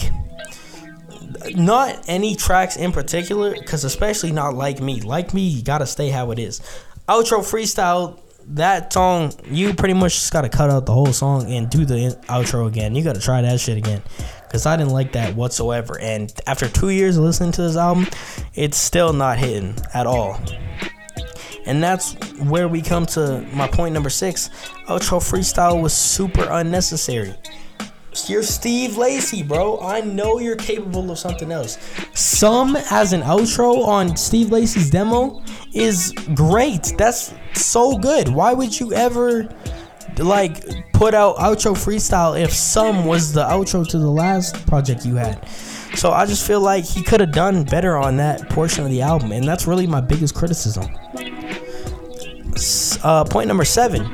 not 1.54 2.02
any 2.08 2.34
tracks 2.34 2.76
in 2.76 2.92
particular 2.92 3.54
cuz 3.62 3.84
especially 3.84 4.32
not 4.32 4.54
like 4.54 4.80
me. 4.80 5.00
Like 5.00 5.34
me, 5.34 5.42
you 5.42 5.62
got 5.62 5.78
to 5.78 5.86
stay 5.86 6.08
how 6.08 6.30
it 6.30 6.38
is. 6.38 6.60
Outro 7.08 7.40
freestyle 7.40 8.18
that 8.50 8.92
song, 8.92 9.32
you 9.50 9.74
pretty 9.74 9.94
much 9.94 10.14
just 10.14 10.32
gotta 10.32 10.48
cut 10.48 10.70
out 10.70 10.86
the 10.86 10.92
whole 10.92 11.12
song 11.12 11.52
and 11.52 11.68
do 11.68 11.84
the 11.84 12.18
outro 12.28 12.66
again. 12.66 12.94
You 12.94 13.04
gotta 13.04 13.20
try 13.20 13.42
that 13.42 13.60
shit 13.60 13.76
again 13.76 14.02
because 14.46 14.64
I 14.66 14.76
didn't 14.76 14.92
like 14.92 15.12
that 15.12 15.34
whatsoever. 15.34 15.98
And 16.00 16.32
after 16.46 16.68
two 16.68 16.88
years 16.88 17.16
of 17.16 17.24
listening 17.24 17.52
to 17.52 17.62
this 17.62 17.76
album, 17.76 18.06
it's 18.54 18.78
still 18.78 19.12
not 19.12 19.38
hitting 19.38 19.74
at 19.92 20.06
all. 20.06 20.40
And 21.66 21.82
that's 21.82 22.14
where 22.38 22.66
we 22.66 22.80
come 22.80 23.04
to 23.06 23.46
my 23.52 23.68
point 23.68 23.92
number 23.92 24.08
six. 24.08 24.48
Outro 24.86 25.20
freestyle 25.20 25.82
was 25.82 25.92
super 25.92 26.46
unnecessary. 26.50 27.34
You're 28.26 28.42
Steve 28.42 28.96
Lacy, 28.96 29.42
bro. 29.42 29.80
I 29.80 30.00
know 30.00 30.38
you're 30.38 30.56
capable 30.56 31.10
of 31.10 31.18
something 31.18 31.52
else. 31.52 31.78
Some 32.14 32.76
as 32.90 33.12
an 33.12 33.22
outro 33.22 33.86
on 33.86 34.16
Steve 34.16 34.50
Lacy's 34.50 34.90
demo 34.90 35.42
is 35.74 36.12
great. 36.34 36.94
That's 36.96 37.34
so 37.54 37.98
good. 37.98 38.28
Why 38.28 38.54
would 38.54 38.78
you 38.78 38.92
ever 38.92 39.48
like 40.18 40.64
put 40.92 41.14
out 41.14 41.36
outro 41.36 41.74
freestyle 41.74 42.40
if 42.40 42.52
some 42.52 43.04
was 43.04 43.32
the 43.32 43.44
outro 43.44 43.86
to 43.86 43.98
the 43.98 44.10
last 44.10 44.66
project 44.66 45.06
you 45.06 45.14
had. 45.14 45.46
So 45.94 46.10
I 46.10 46.26
just 46.26 46.46
feel 46.46 46.60
like 46.60 46.84
he 46.84 47.02
could 47.02 47.20
have 47.20 47.32
done 47.32 47.64
better 47.64 47.96
on 47.96 48.16
that 48.18 48.48
portion 48.50 48.84
of 48.84 48.90
the 48.90 49.02
album, 49.02 49.32
and 49.32 49.46
that's 49.46 49.66
really 49.66 49.86
my 49.86 50.00
biggest 50.00 50.34
criticism. 50.34 50.86
Uh, 53.04 53.24
point 53.24 53.46
number 53.48 53.64
seven: 53.64 54.04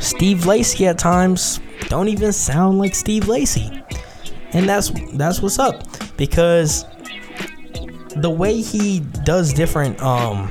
Steve 0.00 0.46
Lacy 0.46 0.86
at 0.86 0.98
times 0.98 1.60
don't 1.88 2.08
even 2.08 2.32
sound 2.32 2.78
like 2.78 2.94
Steve 2.94 3.28
Lacy, 3.28 3.82
and 4.52 4.68
that's 4.68 4.90
that's 5.12 5.40
what's 5.40 5.58
up 5.58 5.84
because 6.16 6.84
the 8.16 8.30
way 8.30 8.60
he 8.60 9.00
does 9.24 9.52
different 9.52 10.00
um 10.02 10.50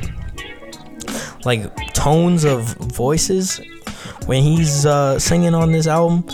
like 1.46 1.76
tones 1.94 2.44
of 2.44 2.64
voices 2.78 3.60
when 4.26 4.44
he's 4.44 4.86
uh, 4.86 5.18
singing 5.18 5.56
on 5.56 5.72
this 5.72 5.88
album, 5.88 6.26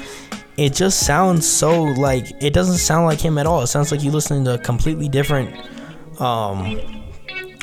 it 0.58 0.73
just 0.73 1.06
sounds 1.06 1.47
so 1.47 1.84
like 1.84 2.32
it 2.41 2.54
doesn't 2.54 2.78
sound 2.78 3.06
like 3.06 3.19
him 3.19 3.38
at 3.38 3.45
all. 3.45 3.62
It 3.62 3.67
sounds 3.67 3.91
like 3.91 4.04
you're 4.04 4.13
listening 4.13 4.45
to 4.45 4.56
a 4.56 4.58
completely 4.58 5.08
different 5.08 5.56
um, 6.19 6.80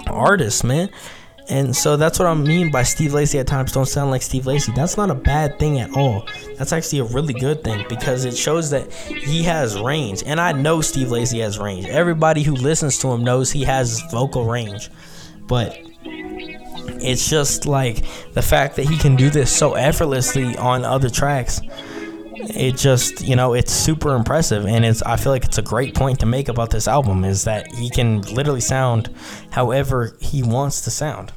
artist, 0.06 0.64
man. 0.64 0.90
And 1.48 1.74
so 1.74 1.96
that's 1.96 2.18
what 2.18 2.28
I 2.28 2.34
mean 2.34 2.70
by 2.70 2.82
Steve 2.82 3.14
Lacy 3.14 3.38
at 3.38 3.46
times 3.46 3.72
don't 3.72 3.86
sound 3.86 4.10
like 4.10 4.22
Steve 4.22 4.46
Lacy. 4.46 4.72
That's 4.74 4.96
not 4.96 5.10
a 5.10 5.14
bad 5.14 5.58
thing 5.58 5.80
at 5.80 5.94
all. 5.96 6.26
That's 6.56 6.72
actually 6.72 7.00
a 7.00 7.04
really 7.04 7.34
good 7.34 7.64
thing 7.64 7.84
because 7.88 8.24
it 8.24 8.36
shows 8.36 8.70
that 8.70 8.92
he 8.92 9.42
has 9.42 9.78
range. 9.78 10.22
And 10.24 10.40
I 10.40 10.52
know 10.52 10.80
Steve 10.80 11.10
Lacy 11.10 11.40
has 11.40 11.58
range. 11.58 11.86
Everybody 11.86 12.42
who 12.42 12.52
listens 12.52 12.98
to 12.98 13.08
him 13.08 13.24
knows 13.24 13.50
he 13.50 13.64
has 13.64 14.00
vocal 14.10 14.44
range. 14.44 14.90
But 15.46 15.76
it's 16.04 17.28
just 17.28 17.66
like 17.66 18.04
the 18.32 18.42
fact 18.42 18.76
that 18.76 18.86
he 18.86 18.96
can 18.96 19.16
do 19.16 19.28
this 19.28 19.54
so 19.54 19.74
effortlessly 19.74 20.56
on 20.56 20.84
other 20.84 21.10
tracks. 21.10 21.60
It 22.34 22.76
just, 22.76 23.20
you 23.20 23.36
know, 23.36 23.54
it's 23.54 23.72
super 23.72 24.14
impressive 24.14 24.66
and 24.66 24.84
it's 24.84 25.02
I 25.02 25.16
feel 25.16 25.32
like 25.32 25.44
it's 25.44 25.58
a 25.58 25.62
great 25.62 25.94
point 25.94 26.20
to 26.20 26.26
make 26.26 26.48
about 26.48 26.70
this 26.70 26.88
album 26.88 27.24
is 27.24 27.44
that 27.44 27.66
he 27.72 27.90
can 27.90 28.22
literally 28.22 28.60
sound 28.60 29.14
however 29.50 30.16
he 30.20 30.42
wants 30.42 30.80
to 30.82 30.90
sound. 30.90 31.32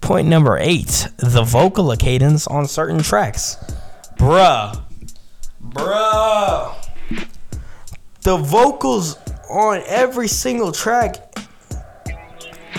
Point 0.00 0.28
number 0.28 0.56
8, 0.58 1.08
the 1.16 1.42
vocal 1.42 1.94
cadence 1.96 2.46
on 2.46 2.66
certain 2.66 3.02
tracks. 3.02 3.56
Bruh. 4.16 4.82
Bruh. 5.62 6.74
The 8.22 8.36
vocals 8.36 9.16
on 9.48 9.82
every 9.86 10.28
single 10.28 10.72
track 10.72 11.28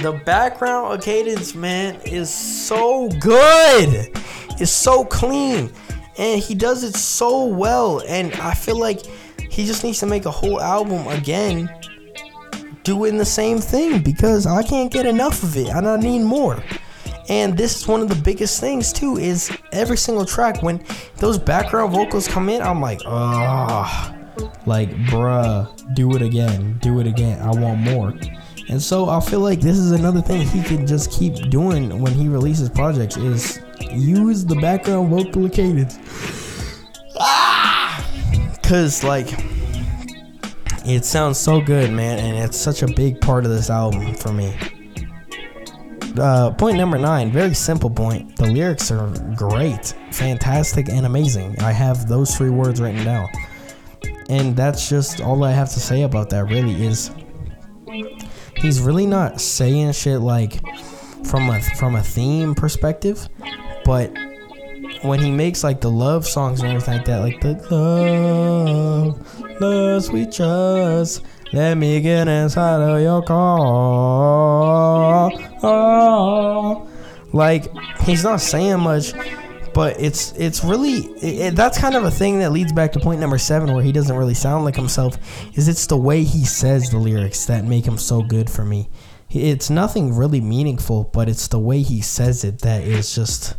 the 0.02 0.14
background 0.14 1.02
cadence, 1.02 1.54
man, 1.54 2.00
is 2.06 2.34
so 2.34 3.10
good. 3.20 4.12
It's 4.58 4.72
so 4.72 5.04
clean. 5.04 5.72
And 6.20 6.42
he 6.42 6.54
does 6.54 6.84
it 6.84 6.96
so 6.96 7.46
well. 7.46 8.04
And 8.08 8.34
I 8.36 8.54
feel 8.54 8.78
like 8.78 9.06
he 9.50 9.66
just 9.66 9.84
needs 9.84 10.00
to 10.00 10.06
make 10.06 10.26
a 10.26 10.32
whole 10.32 10.62
album 10.62 11.08
again 11.08 11.74
doing 12.84 13.18
the 13.18 13.26
same 13.26 13.60
thing 13.60 14.02
because 14.02 14.46
I 14.46 14.64
can't 14.64 14.92
get 14.92 15.06
enough 15.06 15.44
of 15.44 15.56
it 15.58 15.68
and 15.70 15.88
I 15.88 15.98
need 15.98 16.20
more. 16.20 16.64
And 17.30 17.56
this 17.56 17.78
is 17.78 17.88
one 17.88 18.02
of 18.02 18.10
the 18.10 18.16
biggest 18.16 18.60
things 18.60 18.92
too 18.92 19.18
is 19.18 19.56
every 19.72 19.98
single 19.98 20.26
track 20.26 20.64
when 20.64 20.84
those 21.18 21.38
background 21.38 21.94
vocals 21.94 22.28
come 22.28 22.50
in, 22.50 22.62
I'm 22.62 22.82
like, 22.82 23.02
ah, 23.06 24.16
like 24.66 24.90
bruh, 25.06 25.68
do 25.94 26.16
it 26.16 26.22
again, 26.22 26.80
do 26.82 27.00
it 27.00 27.08
again. 27.08 27.40
I 27.42 27.52
want 27.52 27.80
more. 27.80 28.14
And 28.70 28.82
so 28.82 29.10
I 29.10 29.20
feel 29.20 29.40
like 29.40 29.62
this 29.62 29.78
is 29.78 29.92
another 29.92 30.22
thing 30.22 30.48
he 30.48 30.62
can 30.62 30.86
just 30.86 31.12
keep 31.12 31.50
doing 31.50 32.00
when 32.00 32.14
he 32.14 32.28
releases 32.28 32.70
projects 32.70 33.18
is 33.18 33.60
use 33.92 34.46
the 34.46 34.56
background 34.56 35.10
vocal 35.10 35.50
cadence. 35.50 35.98
Ah! 37.20 38.08
Cause 38.64 39.04
like 39.04 39.28
it 40.86 41.04
sounds 41.04 41.38
so 41.38 41.60
good, 41.62 41.92
man, 41.92 42.20
and 42.20 42.38
it's 42.38 42.58
such 42.58 42.84
a 42.84 42.88
big 42.88 43.20
part 43.20 43.44
of 43.44 43.52
this 43.52 43.70
album 43.70 44.14
for 44.14 44.32
me. 44.32 44.56
Uh, 46.18 46.52
point 46.52 46.78
number 46.78 46.98
nine, 46.98 47.32
very 47.32 47.54
simple 47.54 47.90
point. 47.90 48.36
The 48.36 48.48
lyrics 48.48 48.92
are 48.92 49.08
great, 49.36 49.94
fantastic, 50.12 50.90
and 50.90 51.06
amazing. 51.06 51.60
I 51.60 51.72
have 51.72 52.08
those 52.08 52.36
three 52.36 52.50
words 52.50 52.82
written 52.82 53.04
down. 53.04 53.30
And 54.30 54.56
that's 54.56 54.90
just 54.90 55.22
all 55.22 55.44
I 55.44 55.52
have 55.52 55.70
to 55.70 55.80
say 55.80 56.04
about 56.04 56.30
that, 56.32 56.46
really, 56.50 56.86
is 56.86 57.12
he's 58.60 58.82
really 58.82 59.06
not 59.06 59.42
saying 59.42 59.94
shit 59.94 60.20
like 60.22 60.60
from 61.26 61.50
a 61.50 61.62
from 61.78 61.96
a 61.96 62.04
theme 62.04 62.56
perspective, 62.56 63.28
but 63.86 64.12
when 65.02 65.20
he 65.20 65.32
makes 65.32 65.64
like 65.64 65.82
the 65.82 65.90
love 65.90 66.28
songs 66.28 66.62
and 66.62 66.70
everything 66.70 66.98
like 66.98 67.06
that, 67.06 67.20
like 67.20 67.40
the 67.42 67.54
love, 67.76 69.62
love, 69.62 70.04
sweet 70.04 70.32
trust, 70.32 71.24
let 71.54 71.76
me 71.76 72.02
get 72.02 72.28
inside 72.28 72.82
of 72.82 73.02
your 73.02 73.22
car. 73.24 73.40
Oh. 75.64 76.88
Like 77.32 77.68
he's 78.02 78.24
not 78.24 78.42
saying 78.42 78.80
much, 78.80 79.14
but 79.80 79.98
it's 79.98 80.34
it's 80.34 80.62
really 80.62 81.06
it, 81.24 81.56
that's 81.56 81.78
kind 81.78 81.96
of 81.96 82.04
a 82.04 82.12
thing 82.12 82.40
that 82.40 82.52
leads 82.52 82.74
back 82.74 82.92
to 82.92 83.00
point 83.00 83.22
number 83.22 83.38
seven 83.38 83.74
where 83.74 83.82
he 83.82 83.94
doesn't 83.94 84.18
really 84.18 84.34
sound 84.34 84.66
like 84.66 84.76
himself 84.76 85.18
is 85.58 85.70
it's 85.70 85.88
the 85.88 85.96
way 85.96 86.22
he 86.26 86.44
says 86.44 86.90
the 86.90 86.98
lyrics 86.98 87.46
that 87.46 87.64
make 87.64 87.86
him 87.86 87.98
so 87.98 88.22
good 88.22 88.50
for 88.50 88.66
me. 88.66 88.90
It's 89.30 89.70
nothing 89.70 90.14
really 90.14 90.42
meaningful 90.42 91.06
but 91.14 91.30
it's 91.30 91.48
the 91.48 91.60
way 91.60 91.82
he 91.82 92.02
says 92.02 92.44
it 92.44 92.60
that 92.60 92.84
is 92.84 93.16
just 93.16 93.56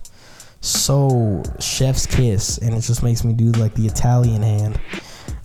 so 0.63 1.43
chef's 1.59 2.05
kiss 2.05 2.59
and 2.59 2.75
it 2.75 2.83
just 2.83 3.03
makes 3.03 3.25
me 3.25 3.33
do 3.33 3.51
like 3.53 3.73
the 3.73 3.87
italian 3.87 4.43
hand 4.43 4.79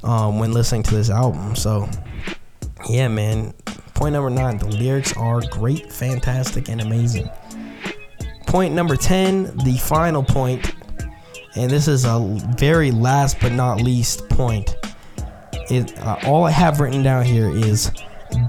um, 0.03 0.39
when 0.39 0.51
listening 0.51 0.83
to 0.83 0.93
this 0.93 1.09
album. 1.09 1.55
So 1.55 1.87
yeah 2.89 3.07
man 3.07 3.53
point 3.93 4.11
number 4.11 4.29
nine 4.29 4.57
the 4.57 4.65
lyrics 4.65 5.15
are 5.15 5.39
great 5.51 5.89
fantastic 5.93 6.67
and 6.67 6.81
amazing 6.81 7.29
point 8.55 8.73
number 8.73 8.95
10, 8.95 9.57
the 9.65 9.77
final 9.79 10.23
point, 10.23 10.75
and 11.57 11.69
this 11.69 11.89
is 11.89 12.05
a 12.05 12.19
very 12.57 12.89
last 12.89 13.37
but 13.41 13.51
not 13.51 13.81
least 13.81 14.29
point. 14.29 14.77
It, 15.69 15.99
uh, 15.99 16.19
all 16.25 16.45
I 16.45 16.51
have 16.51 16.79
written 16.79 17.03
down 17.03 17.25
here 17.25 17.49
is 17.49 17.91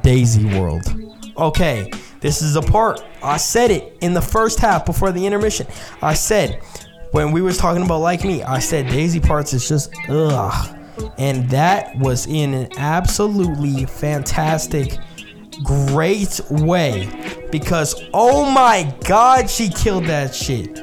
Daisy 0.05 0.45
World. 0.61 0.85
Okay, 1.37 1.91
This 2.21 2.41
is 2.41 2.55
the 2.55 2.63
part 2.63 3.05
I 3.21 3.37
said 3.37 3.73
it 3.73 3.99
in 4.01 4.15
the 4.15 4.23
first 4.23 4.61
half 4.61 4.87
before 4.87 5.11
the 5.11 5.27
intermission. 5.27 5.67
I 6.01 6.15
said 6.15 6.63
when 7.11 7.33
we 7.33 7.43
was 7.43 7.59
talking 7.59 7.83
about 7.83 7.99
like 7.99 8.23
me, 8.23 8.45
I 8.45 8.61
said 8.61 8.87
Daisy 8.87 9.19
Parts 9.19 9.55
is 9.55 9.69
just 9.69 9.93
ugh, 10.09 10.77
and 11.19 11.51
that 11.51 11.99
was 11.99 12.29
in 12.29 12.55
an 12.55 12.69
absolutely 12.77 13.87
fantastic, 13.87 14.99
great 15.65 16.41
way 16.51 17.09
because 17.51 17.95
oh 18.13 18.51
my 18.51 18.95
god, 19.07 19.49
she 19.49 19.69
killed 19.69 20.05
that 20.05 20.35
shit. 20.35 20.83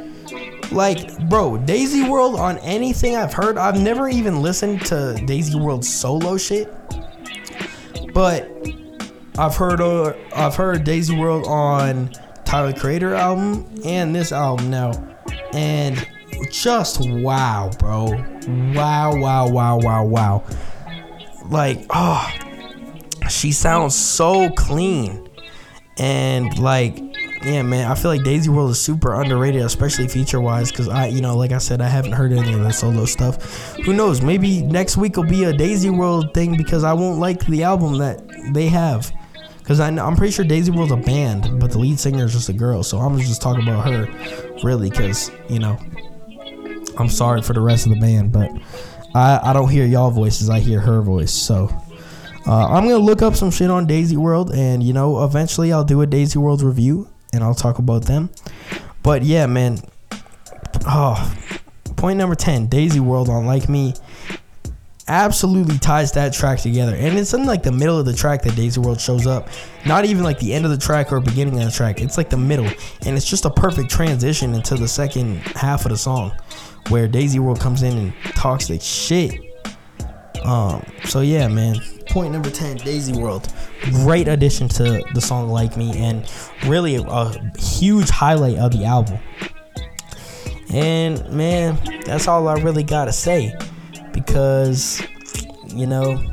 Like, 0.71 1.29
bro, 1.29 1.57
Daisy 1.57 2.07
World 2.09 2.35
on 2.35 2.57
anything 2.59 3.15
I've 3.15 3.33
heard, 3.33 3.57
I've 3.57 3.79
never 3.79 4.09
even 4.09 4.41
listened 4.41 4.83
to 4.87 5.21
Daisy 5.25 5.59
World 5.59 5.85
solo 5.85 6.37
shit, 6.37 6.73
but 8.13 8.49
I've 9.37 9.55
heard 9.55 9.81
uh, 9.81 10.13
I've 10.35 10.55
heard 10.55 10.83
Daisy 10.83 11.15
World 11.15 11.45
on 11.47 12.09
Tyler 12.45 12.73
Creator 12.73 13.13
album 13.13 13.67
and 13.85 14.15
this 14.15 14.31
album 14.31 14.69
now, 14.69 14.91
and 15.53 16.07
just 16.51 16.99
wow, 17.01 17.71
bro, 17.79 18.05
wow, 18.73 19.15
wow, 19.15 19.49
wow, 19.49 19.79
wow, 19.79 20.05
wow. 20.05 20.43
Like, 21.49 21.85
oh, 21.89 22.31
she 23.33 23.51
sounds 23.51 23.95
so 23.95 24.49
clean, 24.51 25.29
and 25.97 26.57
like 26.59 26.99
yeah, 27.45 27.61
man, 27.61 27.91
I 27.91 27.95
feel 27.95 28.09
like 28.09 28.23
Daisy 28.23 28.49
World 28.49 28.71
is 28.71 28.81
super 28.81 29.13
underrated, 29.13 29.61
especially 29.63 30.07
feature 30.07 30.39
wise, 30.39 30.71
because 30.71 30.87
I, 30.87 31.07
you 31.07 31.21
know, 31.21 31.35
like 31.35 31.51
I 31.51 31.57
said, 31.57 31.81
I 31.81 31.87
haven't 31.87 32.13
heard 32.13 32.31
any 32.31 32.53
of 32.53 32.61
the 32.61 32.71
solo 32.71 33.05
stuff. 33.05 33.75
Who 33.85 33.93
knows? 33.93 34.21
Maybe 34.21 34.61
next 34.61 34.95
week 34.95 35.17
will 35.17 35.25
be 35.25 35.43
a 35.43 35.51
Daisy 35.51 35.89
World 35.89 36.33
thing 36.33 36.55
because 36.55 36.85
I 36.85 36.93
won't 36.93 37.19
like 37.19 37.45
the 37.45 37.63
album 37.63 37.97
that 37.97 38.21
they 38.53 38.67
have. 38.67 39.11
Because 39.59 39.79
I'm 39.79 40.15
pretty 40.15 40.31
sure 40.31 40.45
Daisy 40.45 40.71
World's 40.71 40.91
a 40.91 40.97
band, 40.97 41.59
but 41.59 41.71
the 41.71 41.79
lead 41.79 41.99
singer 41.99 42.25
is 42.25 42.33
just 42.33 42.49
a 42.49 42.53
girl. 42.53 42.83
So 42.83 42.97
I'm 42.97 43.17
just 43.19 43.41
talking 43.41 43.63
about 43.63 43.85
her, 43.91 44.07
really, 44.63 44.89
because, 44.89 45.31
you 45.49 45.59
know, 45.59 45.77
I'm 46.97 47.09
sorry 47.09 47.41
for 47.41 47.53
the 47.53 47.61
rest 47.61 47.85
of 47.85 47.93
the 47.93 47.99
band, 47.99 48.31
but 48.31 48.51
I, 49.15 49.39
I 49.41 49.53
don't 49.53 49.69
hear 49.69 49.85
y'all 49.85 50.11
voices, 50.11 50.49
I 50.49 50.59
hear 50.59 50.79
her 50.79 51.01
voice. 51.01 51.31
So. 51.31 51.69
Uh, 52.45 52.67
I'm 52.67 52.83
gonna 52.83 52.97
look 52.97 53.21
up 53.21 53.35
some 53.35 53.51
shit 53.51 53.69
on 53.69 53.87
Daisy 53.87 54.17
World, 54.17 54.51
and 54.53 54.83
you 54.83 54.93
know, 54.93 55.23
eventually 55.23 55.71
I'll 55.71 55.83
do 55.83 56.01
a 56.01 56.05
Daisy 56.05 56.39
World 56.39 56.61
review 56.61 57.07
and 57.33 57.43
I'll 57.43 57.55
talk 57.55 57.79
about 57.79 58.03
them. 58.03 58.29
But 59.01 59.23
yeah, 59.23 59.45
man. 59.47 59.79
Oh, 60.85 61.33
point 61.95 62.17
number 62.17 62.35
10 62.35 62.67
Daisy 62.67 62.99
World 62.99 63.29
on 63.29 63.45
Like 63.45 63.69
Me 63.69 63.93
absolutely 65.07 65.77
ties 65.77 66.11
that 66.13 66.33
track 66.33 66.59
together. 66.59 66.95
And 66.95 67.17
it's 67.17 67.33
in 67.33 67.45
like 67.45 67.63
the 67.63 67.71
middle 67.71 67.99
of 67.99 68.05
the 68.05 68.13
track 68.13 68.41
that 68.43 68.55
Daisy 68.55 68.79
World 68.79 69.01
shows 69.01 69.27
up. 69.27 69.49
Not 69.85 70.05
even 70.05 70.23
like 70.23 70.39
the 70.39 70.53
end 70.53 70.65
of 70.65 70.71
the 70.71 70.77
track 70.77 71.11
or 71.11 71.19
beginning 71.19 71.57
of 71.59 71.65
the 71.65 71.71
track. 71.71 72.01
It's 72.01 72.17
like 72.17 72.29
the 72.29 72.37
middle. 72.37 72.67
And 73.05 73.17
it's 73.17 73.25
just 73.25 73.45
a 73.45 73.49
perfect 73.49 73.89
transition 73.89 74.53
into 74.53 74.75
the 74.75 74.87
second 74.87 75.37
half 75.39 75.85
of 75.85 75.91
the 75.91 75.97
song 75.97 76.31
where 76.89 77.07
Daisy 77.07 77.39
World 77.39 77.59
comes 77.59 77.83
in 77.83 77.97
and 77.97 78.13
talks 78.35 78.69
like 78.69 78.81
shit. 78.81 79.39
Um, 80.43 80.85
so 81.05 81.21
yeah, 81.21 81.47
man. 81.47 81.77
Point 82.13 82.31
number 82.31 82.51
10, 82.51 82.77
Daisy 82.77 83.13
World. 83.13 83.51
Great 83.81 84.27
addition 84.27 84.67
to 84.67 85.03
the 85.15 85.19
song 85.19 85.49
Like 85.49 85.75
Me 85.75 85.97
and 85.97 86.31
really 86.67 86.97
a 86.97 87.51
huge 87.57 88.07
highlight 88.11 88.59
of 88.59 88.71
the 88.71 88.85
album. 88.85 89.17
And 90.69 91.27
man, 91.31 91.79
that's 92.05 92.27
all 92.27 92.47
I 92.47 92.61
really 92.61 92.83
got 92.83 93.05
to 93.05 93.11
say 93.11 93.57
because 94.11 95.01
you 95.73 95.87
know, 95.87 96.23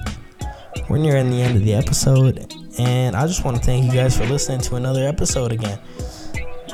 we're 0.90 0.98
nearing 0.98 1.30
the 1.30 1.40
end 1.40 1.56
of 1.56 1.64
the 1.64 1.72
episode 1.72 2.52
and 2.78 3.16
I 3.16 3.26
just 3.26 3.46
want 3.46 3.56
to 3.56 3.62
thank 3.62 3.86
you 3.86 3.92
guys 3.92 4.14
for 4.14 4.26
listening 4.26 4.60
to 4.60 4.76
another 4.76 5.08
episode 5.08 5.50
again. 5.50 5.78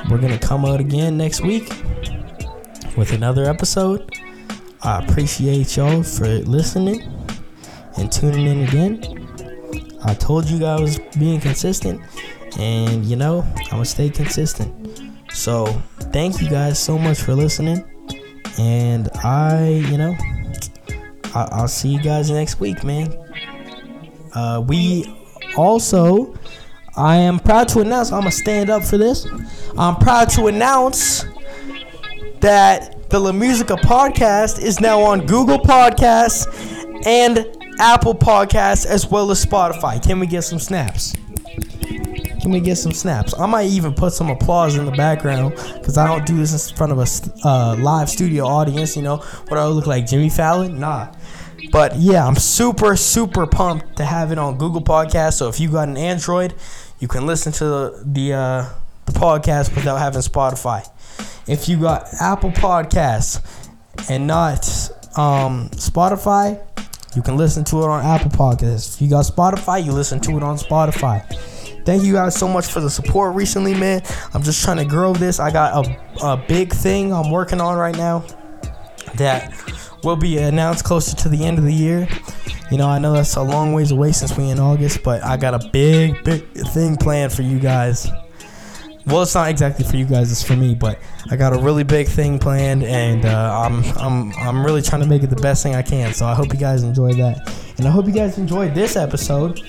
We're 0.09 0.19
going 0.19 0.37
to 0.37 0.45
come 0.45 0.65
out 0.65 0.81
again 0.81 1.17
next 1.17 1.39
week 1.39 1.69
with 2.97 3.13
another 3.13 3.45
episode. 3.45 4.13
I 4.83 4.99
appreciate 4.99 5.77
y'all 5.77 6.03
for 6.03 6.27
listening 6.27 7.09
and 7.97 8.11
tuning 8.11 8.47
in 8.47 8.67
again. 8.67 9.27
I 10.03 10.13
told 10.13 10.45
you 10.49 10.59
guys 10.59 10.79
I 10.79 10.81
was 10.81 10.99
being 11.17 11.39
consistent, 11.39 12.01
and 12.59 13.05
you 13.05 13.15
know, 13.15 13.45
I'm 13.57 13.69
gonna 13.69 13.85
stay 13.85 14.09
consistent. 14.09 14.73
So, 15.31 15.65
thank 16.13 16.41
you 16.41 16.49
guys 16.49 16.79
so 16.79 16.97
much 16.97 17.19
for 17.19 17.33
listening, 17.35 17.83
and 18.57 19.09
I, 19.23 19.83
you 19.89 19.97
know, 19.97 20.15
I- 21.35 21.61
will 21.61 21.67
see 21.67 21.89
you 21.89 21.99
guys 22.01 22.31
next 22.31 22.59
week, 22.59 22.83
man. 22.83 23.13
Uh, 24.33 24.63
we 24.65 25.05
also, 25.57 26.33
I 26.95 27.17
am 27.17 27.39
proud 27.39 27.67
to 27.69 27.81
announce, 27.81 28.11
I'm 28.11 28.21
gonna 28.21 28.31
stand 28.31 28.69
up 28.69 28.83
for 28.83 28.97
this. 28.97 29.27
I'm 29.77 29.95
proud 29.97 30.29
to 30.31 30.47
announce 30.47 31.25
that 32.39 33.09
the 33.09 33.19
La 33.19 33.31
Musica 33.31 33.75
podcast 33.75 34.59
is 34.61 34.79
now 34.79 35.01
on 35.01 35.25
Google 35.25 35.59
Podcasts 35.59 36.47
and 37.05 37.45
Apple 37.79 38.15
Podcasts 38.15 38.85
as 38.85 39.07
well 39.07 39.31
as 39.31 39.43
Spotify. 39.45 40.01
Can 40.01 40.19
we 40.19 40.27
get 40.27 40.43
some 40.43 40.59
snaps? 40.59 41.13
Can 42.41 42.51
we 42.51 42.59
get 42.59 42.77
some 42.77 42.91
snaps? 42.91 43.33
I 43.37 43.45
might 43.45 43.69
even 43.69 43.93
put 43.93 44.13
some 44.13 44.29
applause 44.29 44.77
in 44.77 44.85
the 44.85 44.91
background 44.91 45.55
because 45.55 45.97
I 45.97 46.07
don't 46.07 46.25
do 46.25 46.37
this 46.37 46.69
in 46.69 46.77
front 46.77 46.91
of 46.91 46.99
a 46.99 47.47
uh, 47.47 47.75
live 47.77 48.09
studio 48.09 48.45
audience. 48.45 48.95
You 48.95 49.01
know, 49.01 49.17
what 49.17 49.59
I 49.59 49.65
look 49.65 49.87
like, 49.87 50.07
Jimmy 50.07 50.29
Fallon? 50.29 50.79
Nah. 50.79 51.13
But 51.71 51.97
yeah, 51.97 52.25
I'm 52.25 52.35
super, 52.35 52.95
super 52.95 53.45
pumped 53.47 53.97
to 53.97 54.05
have 54.05 54.31
it 54.31 54.37
on 54.37 54.57
Google 54.57 54.81
Podcasts. 54.81 55.33
So 55.33 55.49
if 55.49 55.59
you 55.59 55.71
got 55.71 55.89
an 55.89 55.97
Android, 55.97 56.53
you 56.99 57.07
can 57.07 57.25
listen 57.25 57.51
to 57.53 57.63
the 57.65 58.03
the, 58.05 58.33
uh, 58.33 58.69
the 59.05 59.11
podcast 59.11 59.75
without 59.75 59.97
having 59.97 60.21
Spotify. 60.21 60.87
If 61.47 61.67
you 61.67 61.79
got 61.79 62.07
Apple 62.19 62.51
Podcasts 62.51 63.41
and 64.09 64.27
not 64.27 64.67
um, 65.17 65.69
Spotify, 65.71 66.61
you 67.17 67.23
can 67.23 67.35
listen 67.35 67.63
to 67.63 67.77
it 67.77 67.85
on 67.85 68.05
Apple 68.05 68.29
Podcasts. 68.29 68.93
If 68.93 69.01
you 69.01 69.09
got 69.09 69.25
Spotify, 69.25 69.83
you 69.83 69.91
listen 69.91 70.19
to 70.19 70.37
it 70.37 70.43
on 70.43 70.55
Spotify. 70.55 71.25
Thank 71.83 72.03
you 72.03 72.13
guys 72.13 72.35
so 72.35 72.47
much 72.47 72.67
for 72.67 72.79
the 72.79 72.91
support 72.91 73.33
recently, 73.33 73.73
man. 73.73 74.03
I'm 74.35 74.43
just 74.43 74.63
trying 74.63 74.77
to 74.77 74.85
grow 74.85 75.13
this. 75.13 75.39
I 75.39 75.49
got 75.49 75.83
a, 75.83 76.23
a 76.23 76.37
big 76.47 76.71
thing 76.71 77.11
I'm 77.11 77.31
working 77.31 77.59
on 77.59 77.75
right 77.75 77.97
now 77.97 78.23
that 79.15 79.51
will 80.03 80.15
be 80.15 80.37
announced 80.37 80.83
closer 80.83 81.15
to 81.15 81.27
the 81.27 81.43
end 81.43 81.57
of 81.57 81.63
the 81.63 81.73
year. 81.73 82.07
You 82.69 82.77
know, 82.77 82.87
I 82.87 82.99
know 82.99 83.13
that's 83.13 83.35
a 83.35 83.41
long 83.41 83.73
ways 83.73 83.89
away 83.89 84.11
since 84.11 84.37
we 84.37 84.51
in 84.51 84.59
August, 84.59 85.01
but 85.01 85.23
I 85.23 85.37
got 85.37 85.55
a 85.55 85.69
big, 85.69 86.23
big 86.23 86.45
thing 86.67 86.97
planned 86.97 87.33
for 87.33 87.41
you 87.41 87.57
guys. 87.57 88.07
Well, 89.07 89.21
it's 89.21 89.35
not 89.35 89.49
exactly 89.49 89.85
for 89.85 89.95
you 89.95 90.05
guys; 90.05 90.31
it's 90.31 90.43
for 90.43 90.57
me. 90.57 90.75
But 90.75 90.99
I 91.31 91.37
got 91.37 91.53
a 91.53 91.57
really 91.57 91.83
big 91.83 92.07
thing 92.07 92.39
planned, 92.39 92.83
and 92.83 93.25
uh, 93.25 93.61
I'm 93.65 93.83
I'm 93.97 94.33
I'm 94.33 94.65
really 94.65 94.81
trying 94.81 95.01
to 95.01 95.07
make 95.07 95.23
it 95.23 95.29
the 95.29 95.37
best 95.37 95.63
thing 95.63 95.75
I 95.75 95.81
can. 95.81 96.13
So 96.13 96.25
I 96.25 96.33
hope 96.33 96.53
you 96.53 96.59
guys 96.59 96.83
enjoy 96.83 97.13
that, 97.13 97.49
and 97.77 97.87
I 97.87 97.89
hope 97.89 98.05
you 98.05 98.11
guys 98.11 98.37
enjoyed 98.37 98.75
this 98.75 98.97
episode. 98.97 99.61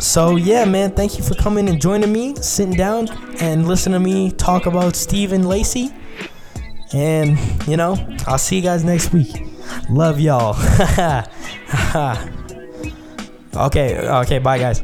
So 0.00 0.36
yeah, 0.36 0.66
man, 0.66 0.90
thank 0.90 1.16
you 1.16 1.24
for 1.24 1.34
coming 1.34 1.66
and 1.66 1.80
joining 1.80 2.12
me, 2.12 2.34
sitting 2.36 2.74
down 2.74 3.08
and 3.40 3.66
listening 3.66 3.94
to 3.94 4.04
me 4.04 4.30
talk 4.32 4.66
about 4.66 4.96
Stephen 4.96 5.48
Lacy. 5.48 5.90
And 6.92 7.38
you 7.66 7.78
know, 7.78 7.96
I'll 8.26 8.36
see 8.36 8.56
you 8.56 8.62
guys 8.62 8.84
next 8.84 9.14
week. 9.14 9.34
Love 9.88 10.20
y'all. 10.20 10.56
okay, 13.56 13.98
okay, 13.98 14.38
bye 14.38 14.58
guys. 14.58 14.82